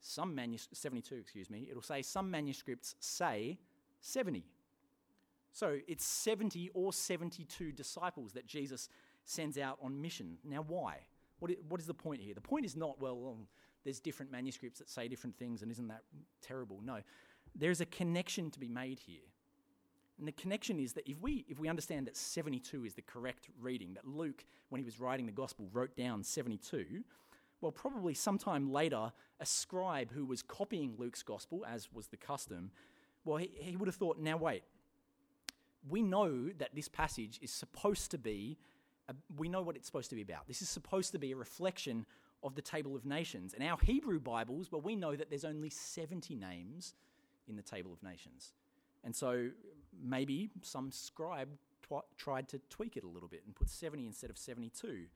[0.00, 3.58] some manus- 72, excuse me, it'll say some manuscripts say
[4.00, 4.44] 70.
[5.52, 8.88] So it's 70 or 72 disciples that Jesus
[9.24, 10.38] sends out on mission.
[10.44, 10.98] Now, why?
[11.38, 12.34] What is, what is the point here?
[12.34, 13.46] The point is not, well, um,
[13.84, 16.02] there's different manuscripts that say different things, and isn't that
[16.42, 16.80] terrible?
[16.82, 17.00] No.
[17.54, 19.22] There's a connection to be made here.
[20.18, 23.48] And the connection is that if we, if we understand that 72 is the correct
[23.58, 27.02] reading, that Luke, when he was writing the gospel, wrote down 72,
[27.60, 32.70] well, probably sometime later, a scribe who was copying Luke's gospel, as was the custom,
[33.24, 34.62] well, he, he would have thought, now wait,
[35.88, 38.58] we know that this passage is supposed to be,
[39.08, 40.46] a, we know what it's supposed to be about.
[40.46, 42.06] This is supposed to be a reflection
[42.42, 43.54] of the table of nations.
[43.54, 46.94] And our Hebrew Bibles, well, we know that there's only 70 names
[47.48, 48.52] in the table of nations.
[49.04, 49.50] And so
[50.02, 51.48] maybe some scribe
[51.82, 55.06] tw- tried to tweak it a little bit and put 70 instead of 72.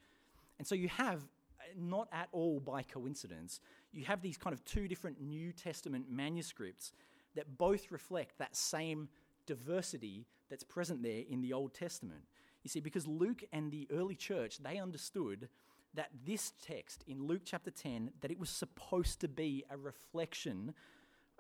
[0.58, 1.22] And so you have,
[1.64, 3.60] Uh, not at all by coincidence,
[3.92, 6.92] you have these kind of two different New Testament manuscripts
[7.34, 9.08] that both reflect that same
[9.46, 12.22] diversity that's present there in the Old Testament.
[12.62, 15.48] You see, because Luke and the early church, they understood
[15.94, 20.74] that this text in Luke chapter 10, that it was supposed to be a reflection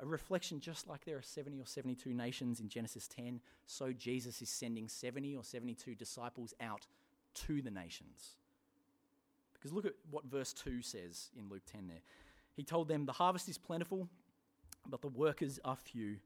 [0.00, 4.42] a reflection just like there are 70 or 72 nations in Genesis 10, so Jesus
[4.42, 6.86] is sending 70 or 72 disciples out
[7.34, 8.36] to the nations.
[9.64, 12.02] Because look at what verse 2 says in Luke 10 there.
[12.54, 14.10] He told them, The harvest is plentiful,
[14.86, 16.16] but the workers are few.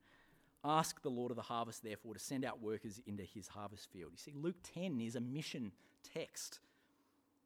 [0.64, 4.10] Ask the Lord of the harvest, therefore, to send out workers into his harvest field.
[4.10, 5.70] You see, Luke 10 is a mission
[6.12, 6.58] text.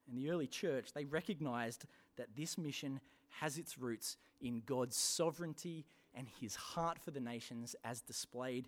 [0.09, 1.85] In the early church, they recognized
[2.17, 2.99] that this mission
[3.41, 8.67] has its roots in God's sovereignty and his heart for the nations as displayed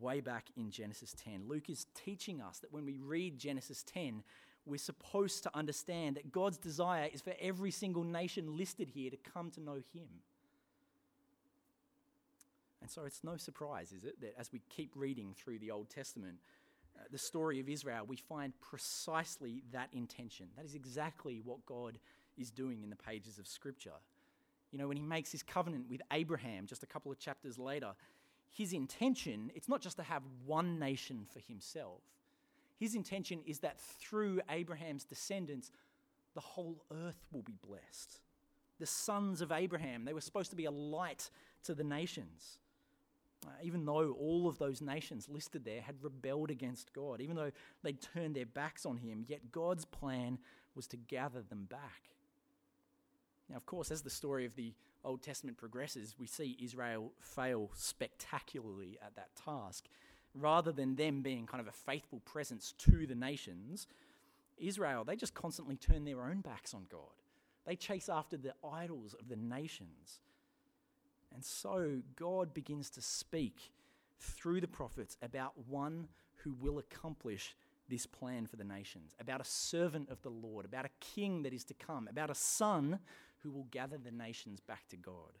[0.00, 1.42] way back in Genesis 10.
[1.48, 4.22] Luke is teaching us that when we read Genesis 10,
[4.64, 9.16] we're supposed to understand that God's desire is for every single nation listed here to
[9.16, 10.08] come to know him.
[12.80, 15.88] And so it's no surprise, is it, that as we keep reading through the Old
[15.88, 16.38] Testament,
[16.96, 20.46] uh, the story of Israel, we find precisely that intention.
[20.56, 21.98] That is exactly what God
[22.36, 23.92] is doing in the pages of Scripture.
[24.72, 27.92] You know, when he makes his covenant with Abraham just a couple of chapters later,
[28.50, 32.00] his intention, it's not just to have one nation for himself.
[32.82, 35.70] His intention is that through Abraham's descendants,
[36.34, 38.18] the whole earth will be blessed.
[38.80, 41.30] The sons of Abraham, they were supposed to be a light
[41.62, 42.58] to the nations.
[43.46, 47.52] Uh, even though all of those nations listed there had rebelled against God, even though
[47.84, 50.40] they'd turned their backs on Him, yet God's plan
[50.74, 52.10] was to gather them back.
[53.48, 57.70] Now, of course, as the story of the Old Testament progresses, we see Israel fail
[57.74, 59.86] spectacularly at that task.
[60.34, 63.86] Rather than them being kind of a faithful presence to the nations,
[64.58, 67.00] Israel, they just constantly turn their own backs on God.
[67.66, 70.20] They chase after the idols of the nations.
[71.34, 73.72] And so God begins to speak
[74.18, 77.54] through the prophets about one who will accomplish
[77.88, 81.52] this plan for the nations, about a servant of the Lord, about a king that
[81.52, 82.98] is to come, about a son
[83.42, 85.38] who will gather the nations back to God.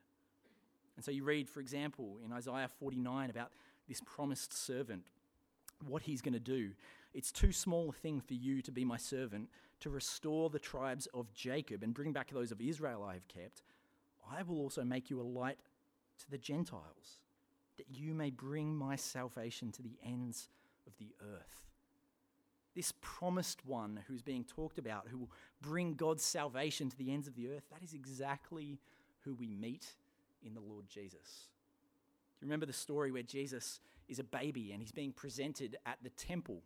[0.96, 3.52] And so you read, for example, in Isaiah 49 about
[3.88, 5.04] this promised servant,
[5.86, 6.70] what he's going to do.
[7.14, 9.48] It's too small a thing for you to be my servant,
[9.80, 13.62] to restore the tribes of Jacob and bring back those of Israel I have kept.
[14.30, 15.58] I will also make you a light
[16.20, 17.18] to the Gentiles,
[17.76, 20.48] that you may bring my salvation to the ends
[20.86, 21.62] of the earth
[22.74, 27.28] this promised one who's being talked about, who will bring God's salvation to the ends
[27.28, 28.78] of the earth, that is exactly
[29.24, 29.94] who we meet
[30.44, 31.48] in the Lord Jesus.
[32.42, 33.78] You remember the story where Jesus
[34.08, 36.62] is a baby and he's being presented at the temple?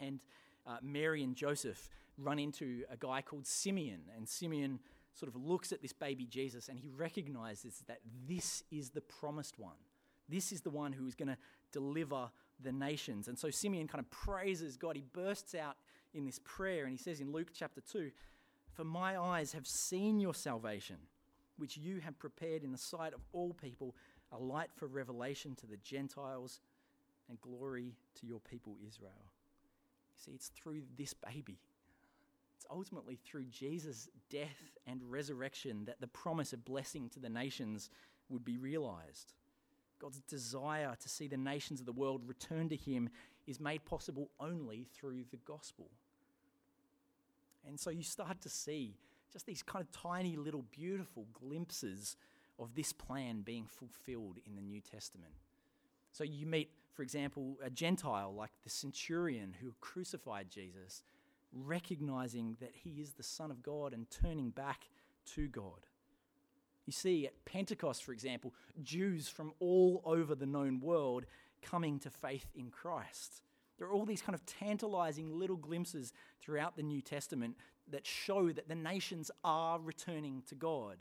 [0.00, 0.18] And
[0.66, 1.88] uh, Mary and Joseph
[2.18, 4.80] run into a guy called Simeon, and Simeon
[5.14, 9.58] sort of looks at this baby Jesus and he recognizes that this is the promised
[9.58, 9.76] one.
[10.28, 11.38] This is the one who is going to
[11.72, 12.30] deliver
[12.62, 13.28] the nations.
[13.28, 14.96] And so Simeon kind of praises God.
[14.96, 15.76] He bursts out
[16.14, 18.10] in this prayer and he says in Luke chapter 2
[18.74, 20.96] For my eyes have seen your salvation,
[21.56, 23.94] which you have prepared in the sight of all people,
[24.32, 26.60] a light for revelation to the Gentiles
[27.28, 29.32] and glory to your people Israel.
[30.16, 31.58] You see, it's through this baby
[32.56, 37.90] It's ultimately through Jesus' death and resurrection that the promise of blessing to the nations
[38.28, 39.32] would be realized.
[40.00, 43.10] God's desire to see the nations of the world return to Him
[43.46, 45.88] is made possible only through the gospel.
[47.66, 48.96] And so you start to see
[49.32, 52.16] just these kind of tiny little beautiful glimpses
[52.58, 55.32] of this plan being fulfilled in the New Testament.
[56.12, 61.02] So you meet, for example, a Gentile like the centurion who crucified Jesus,
[61.52, 64.88] recognizing that he is the Son of God and turning back
[65.34, 65.86] to God.
[66.86, 71.26] You see, at Pentecost, for example, Jews from all over the known world
[71.60, 73.42] coming to faith in Christ.
[73.76, 77.56] There are all these kind of tantalizing little glimpses throughout the New Testament
[77.90, 80.98] that show that the nations are returning to God.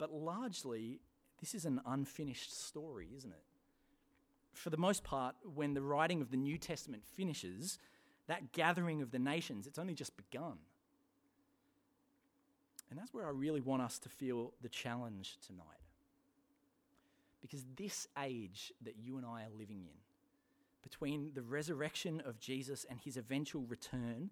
[0.00, 0.98] But largely,
[1.40, 3.44] this is an unfinished story, isn't it?
[4.54, 7.78] For the most part, when the writing of the New Testament finishes,
[8.26, 10.56] that gathering of the nations, it's only just begun.
[12.88, 15.66] And that's where I really want us to feel the challenge tonight.
[17.42, 19.98] Because this age that you and I are living in,
[20.82, 24.30] between the resurrection of Jesus and his eventual return,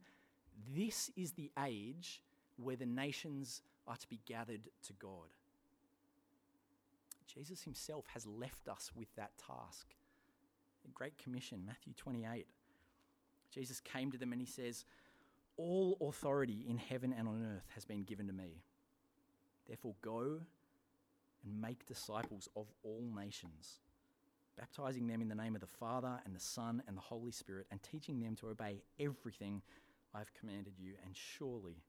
[0.75, 2.23] this is the age
[2.57, 5.29] where the nations are to be gathered to God.
[7.33, 9.95] Jesus himself has left us with that task.
[10.85, 12.47] The Great Commission, Matthew 28.
[13.51, 14.85] Jesus came to them and he says,
[15.57, 18.62] All authority in heaven and on earth has been given to me.
[19.66, 20.41] Therefore, go
[21.45, 23.81] and make disciples of all nations,
[24.57, 27.66] baptizing them in the name of the Father and the Son and the Holy Spirit,
[27.70, 29.62] and teaching them to obey everything
[30.14, 30.95] I've commanded you.
[31.05, 31.83] And surely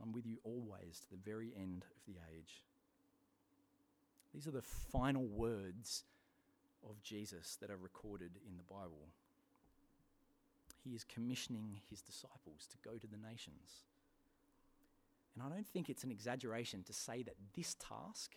[0.00, 2.62] I'm with you always to the very end of the age.
[4.34, 6.04] These are the final words
[6.88, 9.08] of Jesus that are recorded in the Bible.
[10.84, 13.84] He is commissioning his disciples to go to the nations.
[15.34, 18.36] And I don't think it's an exaggeration to say that this task,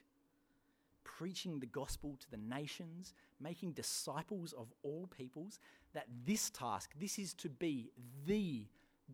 [1.04, 5.60] preaching the gospel to the nations, making disciples of all peoples,
[5.94, 7.92] that this task, this is to be
[8.26, 8.66] the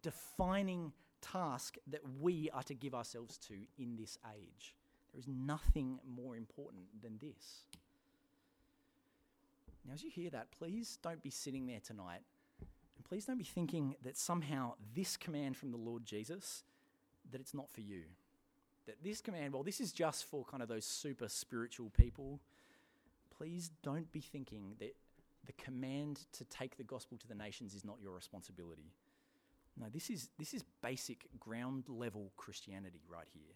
[0.01, 4.75] defining task that we are to give ourselves to in this age.
[5.18, 7.63] There is nothing more important than this.
[9.84, 12.22] Now, as you hear that, please don't be sitting there tonight
[12.59, 16.63] and please don't be thinking that somehow this command from the Lord Jesus,
[17.32, 18.03] that it's not for you.
[18.86, 22.39] That this command, well, this is just for kind of those super spiritual people.
[23.36, 24.95] Please don't be thinking that
[25.47, 28.91] the command to take the gospel to the nations is not your responsibility.
[29.80, 33.55] No, this is, this is basic ground level Christianity right here.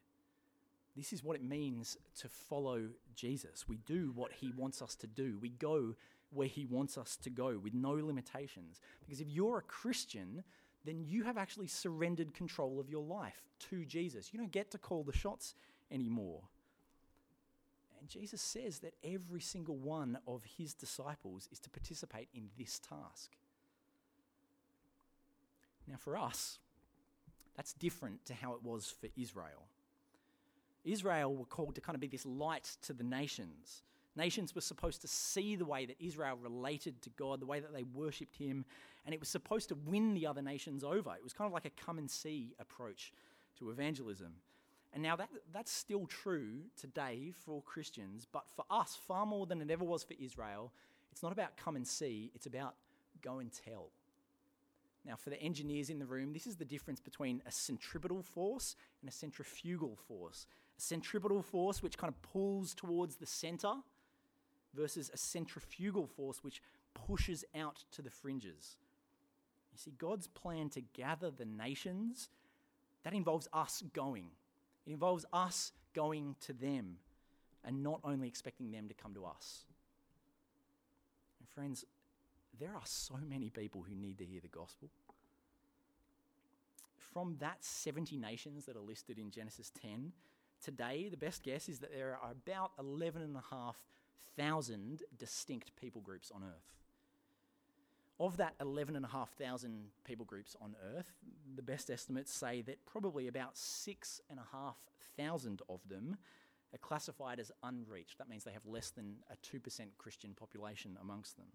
[0.96, 3.68] This is what it means to follow Jesus.
[3.68, 5.38] We do what he wants us to do.
[5.42, 5.96] We go
[6.32, 8.80] where He wants us to go with no limitations.
[9.00, 10.44] Because if you're a Christian,
[10.86, 14.34] then you have actually surrendered control of your life to Jesus.
[14.34, 15.54] You don't get to call the shots
[15.92, 16.42] anymore.
[18.00, 22.80] And Jesus says that every single one of his disciples is to participate in this
[22.80, 23.32] task.
[25.88, 26.58] Now, for us,
[27.56, 29.68] that's different to how it was for Israel.
[30.84, 33.84] Israel were called to kind of be this light to the nations.
[34.16, 37.74] Nations were supposed to see the way that Israel related to God, the way that
[37.74, 38.66] they worshipped Him,
[39.06, 41.14] and it was supposed to win the other nations over.
[41.16, 43.14] It was kind of like a come and see approach
[43.60, 44.34] to evangelism.
[44.94, 49.62] And now that, that's still true today for Christians, but for us, far more than
[49.62, 50.74] it ever was for Israel,
[51.12, 52.76] it's not about come and see, it's about
[53.22, 53.90] go and tell.
[55.06, 58.76] Now, for the engineers in the room, this is the difference between a centripetal force
[59.02, 60.46] and a centrifugal force.
[60.82, 63.74] Centripetal force, which kind of pulls towards the center,
[64.74, 66.62] versus a centrifugal force which
[66.94, 68.78] pushes out to the fringes.
[69.72, 72.30] You see, God's plan to gather the nations,
[73.04, 74.28] that involves us going.
[74.86, 76.98] It involves us going to them
[77.64, 79.66] and not only expecting them to come to us.
[81.40, 81.86] And friends,
[82.60, 84.90] there are so many people who need to hear the gospel.
[86.98, 90.12] From that 70 nations that are listed in Genesis 10,
[90.64, 93.78] today the best guess is that there are about 11 and a half
[94.38, 96.72] thousand distinct people groups on Earth.
[98.20, 99.72] Of that 11,500
[100.04, 101.12] people groups on Earth,
[101.56, 106.18] the best estimates say that probably about 6,500 of them
[106.74, 108.20] are classified as unreached.
[108.20, 109.60] That means they have less than a 2%
[109.98, 111.48] Christian population amongst them.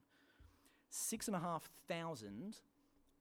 [0.91, 2.57] 6,500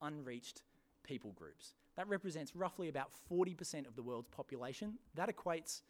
[0.02, 0.64] unreached
[1.06, 1.74] people groups.
[1.96, 4.96] That represents roughly about 40% of the world's population.
[5.16, 5.82] That equates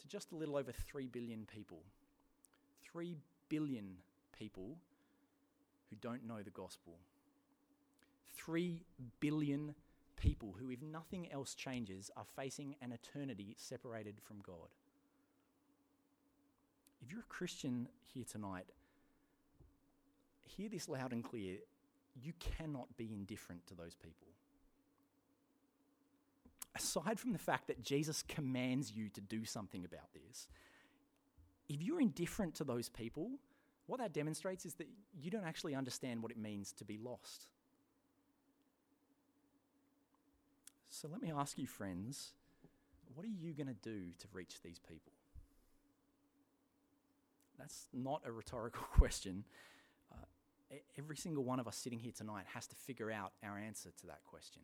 [0.00, 1.82] to just a little over 3 billion people
[2.94, 3.16] 3
[3.48, 3.96] billion
[4.38, 4.76] people
[5.90, 6.94] who don't know the gospel.
[8.36, 8.82] 3
[9.20, 9.74] billion
[10.16, 14.68] people who, if nothing else changes, are facing an eternity separated from God.
[17.02, 18.66] If you're a Christian here tonight,
[20.44, 21.56] hear this loud and clear.
[22.14, 24.28] You cannot be indifferent to those people.
[26.74, 30.48] Aside from the fact that Jesus commands you to do something about this,
[31.68, 33.30] if you're indifferent to those people,
[33.86, 34.88] what that demonstrates is that
[35.20, 37.46] you don't actually understand what it means to be lost.
[40.88, 42.32] So let me ask you, friends,
[43.14, 45.12] what are you going to do to reach these people?
[47.58, 49.44] That's not a rhetorical question.
[50.12, 53.90] Uh, every single one of us sitting here tonight has to figure out our answer
[54.00, 54.62] to that question.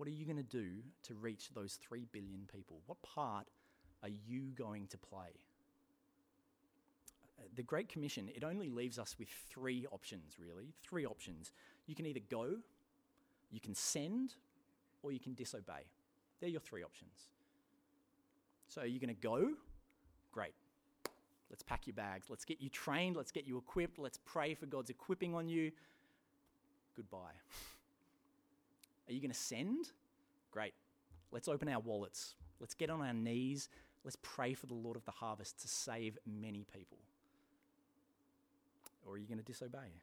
[0.00, 0.66] What are you going to do
[1.02, 2.80] to reach those 3 billion people?
[2.86, 3.48] What part
[4.02, 5.28] are you going to play?
[7.38, 10.72] Uh, the Great Commission, it only leaves us with three options, really.
[10.82, 11.52] Three options.
[11.86, 12.46] You can either go,
[13.50, 14.36] you can send,
[15.02, 15.84] or you can disobey.
[16.40, 17.28] They're your three options.
[18.68, 19.50] So, are you're going to go?
[20.32, 20.54] Great.
[21.50, 22.28] Let's pack your bags.
[22.30, 23.16] Let's get you trained.
[23.16, 23.98] Let's get you equipped.
[23.98, 25.72] Let's pray for God's equipping on you.
[26.96, 27.36] Goodbye.
[29.08, 29.90] Are you going to send?
[30.50, 30.74] Great.
[31.32, 32.34] Let's open our wallets.
[32.60, 33.68] Let's get on our knees.
[34.04, 36.98] Let's pray for the Lord of the harvest to save many people.
[39.04, 40.02] Or are you going to disobey?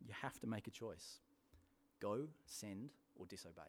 [0.00, 1.18] You have to make a choice
[2.00, 3.62] go, send, or disobey.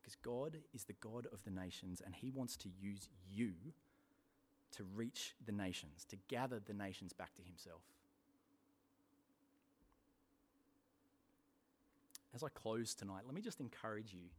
[0.00, 3.52] Because God is the God of the nations, and He wants to use you
[4.72, 7.82] to reach the nations, to gather the nations back to Himself.
[12.34, 14.30] As I close tonight, let me just encourage you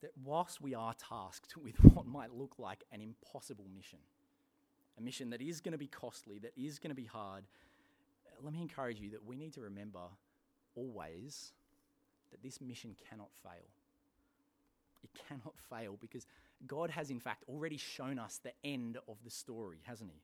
[0.00, 3.98] that whilst we are tasked with what might look like an impossible mission,
[4.98, 7.44] a mission that is going to be costly, that is going to be hard,
[8.42, 10.00] let me encourage you that we need to remember
[10.74, 11.52] always
[12.30, 13.68] that this mission cannot fail.
[15.04, 16.26] It cannot fail because
[16.66, 20.20] God has, in fact, already shown us the end of the story, hasn't He?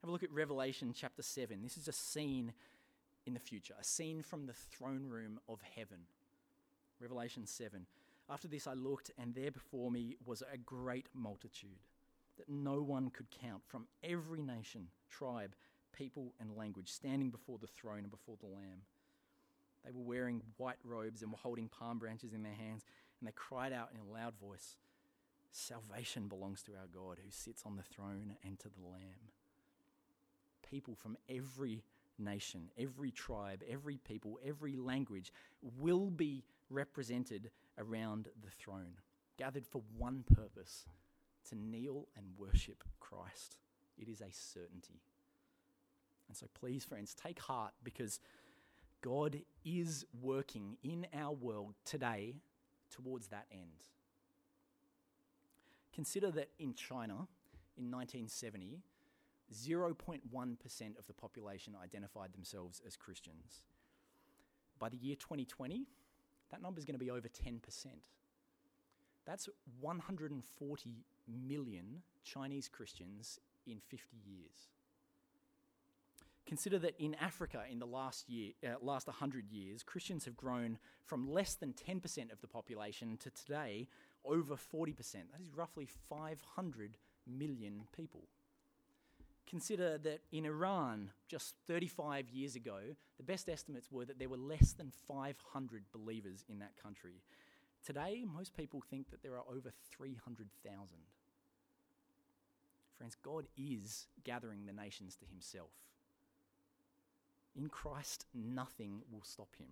[0.00, 1.62] Have a look at Revelation chapter 7.
[1.62, 2.52] This is a scene
[3.26, 5.98] in the future, a scene from the throne room of heaven.
[7.00, 7.86] Revelation 7.
[8.28, 11.80] After this, I looked, and there before me was a great multitude
[12.36, 15.54] that no one could count from every nation, tribe,
[15.92, 18.82] people, and language, standing before the throne and before the Lamb.
[19.84, 22.84] They were wearing white robes and were holding palm branches in their hands,
[23.18, 24.76] and they cried out in a loud voice
[25.52, 29.32] Salvation belongs to our God who sits on the throne and to the Lamb.
[30.68, 31.82] People from every
[32.20, 35.32] nation, every tribe, every people, every language
[35.78, 38.94] will be represented around the throne,
[39.38, 40.86] gathered for one purpose
[41.48, 43.56] to kneel and worship Christ.
[43.98, 45.00] It is a certainty.
[46.28, 48.20] And so, please, friends, take heart because
[49.02, 52.36] God is working in our world today
[52.90, 53.84] towards that end.
[55.92, 57.26] Consider that in China
[57.76, 58.78] in 1970,
[59.54, 63.62] 0.1% of the population identified themselves as Christians.
[64.78, 65.86] By the year 2020,
[66.50, 67.60] that number is going to be over 10%.
[69.26, 69.48] That's
[69.80, 70.90] 140
[71.28, 74.68] million Chinese Christians in 50 years.
[76.46, 80.78] Consider that in Africa, in the last year, uh, last 100 years, Christians have grown
[81.04, 83.86] from less than 10% of the population to today
[84.24, 84.96] over 40%.
[84.96, 86.96] That is roughly 500
[87.26, 88.22] million people.
[89.50, 92.78] Consider that in Iran, just 35 years ago,
[93.16, 97.20] the best estimates were that there were less than 500 believers in that country.
[97.84, 100.98] Today, most people think that there are over 300,000.
[102.96, 105.72] Friends, God is gathering the nations to himself.
[107.56, 109.70] In Christ, nothing will stop him.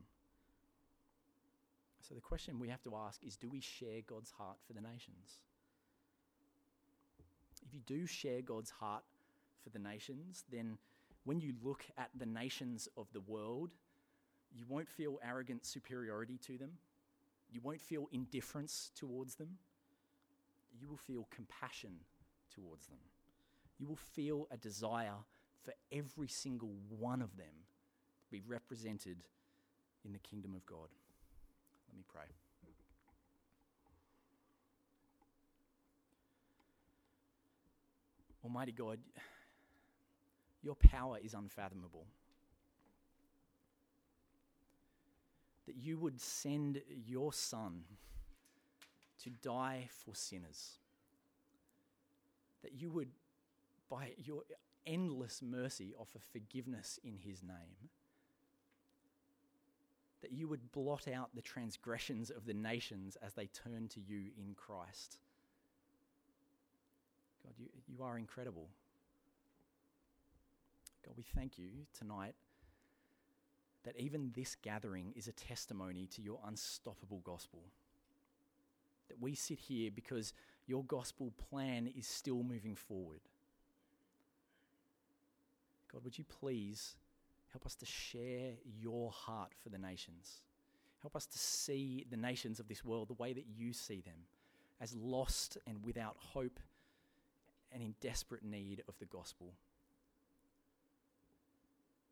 [2.00, 4.80] So the question we have to ask is do we share God's heart for the
[4.80, 5.42] nations?
[7.64, 9.04] If you do share God's heart
[9.68, 10.78] for the nations, then
[11.24, 13.74] when you look at the nations of the world,
[14.54, 16.72] you won't feel arrogant superiority to them.
[17.50, 19.58] You won't feel indifference towards them.
[20.80, 21.92] You will feel compassion
[22.54, 22.98] towards them.
[23.78, 25.16] You will feel a desire
[25.62, 27.66] for every single one of them
[28.22, 29.18] to be represented
[30.04, 30.88] in the kingdom of God.
[31.88, 32.26] Let me pray.
[38.44, 38.98] Almighty God,
[40.62, 42.06] your power is unfathomable.
[45.66, 47.82] That you would send your Son
[49.22, 50.78] to die for sinners.
[52.62, 53.11] That you would,
[53.90, 54.42] by your
[54.86, 57.90] endless mercy, offer forgiveness in his name
[60.20, 64.30] that you would blot out the transgressions of the nations as they turn to you
[64.36, 65.18] in Christ.
[67.44, 68.68] God, you, you are incredible.
[71.05, 72.34] God, we thank you tonight
[73.84, 77.62] that even this gathering is a testimony to your unstoppable gospel.
[79.09, 80.34] That we sit here because
[80.66, 83.20] your gospel plan is still moving forward.
[85.90, 86.96] God, would you please
[87.53, 90.42] help us to share your heart for the nations?
[91.01, 94.26] Help us to see the nations of this world the way that you see them,
[94.80, 96.61] as lost and without hope
[97.72, 99.55] and in desperate need of the gospel.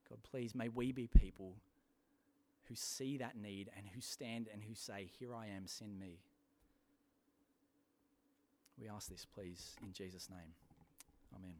[0.08, 1.54] God, please, may we be people
[2.68, 6.18] who see that need and who stand and who say, Here I am, send me.
[8.80, 10.54] We ask this, please, in Jesus' name.
[11.34, 11.54] Amen.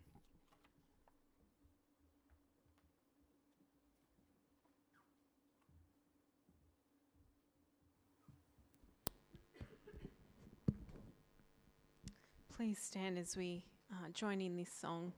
[12.56, 15.12] Please stand as we uh, join in this song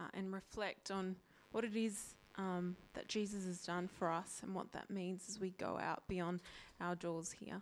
[0.00, 1.16] uh, and reflect on
[1.52, 5.40] what it is um, that Jesus has done for us and what that means as
[5.40, 6.40] we go out beyond
[6.80, 7.60] our doors here.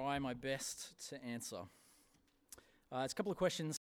[0.00, 1.58] Try my best to answer.
[2.90, 3.79] Uh, it's a couple of questions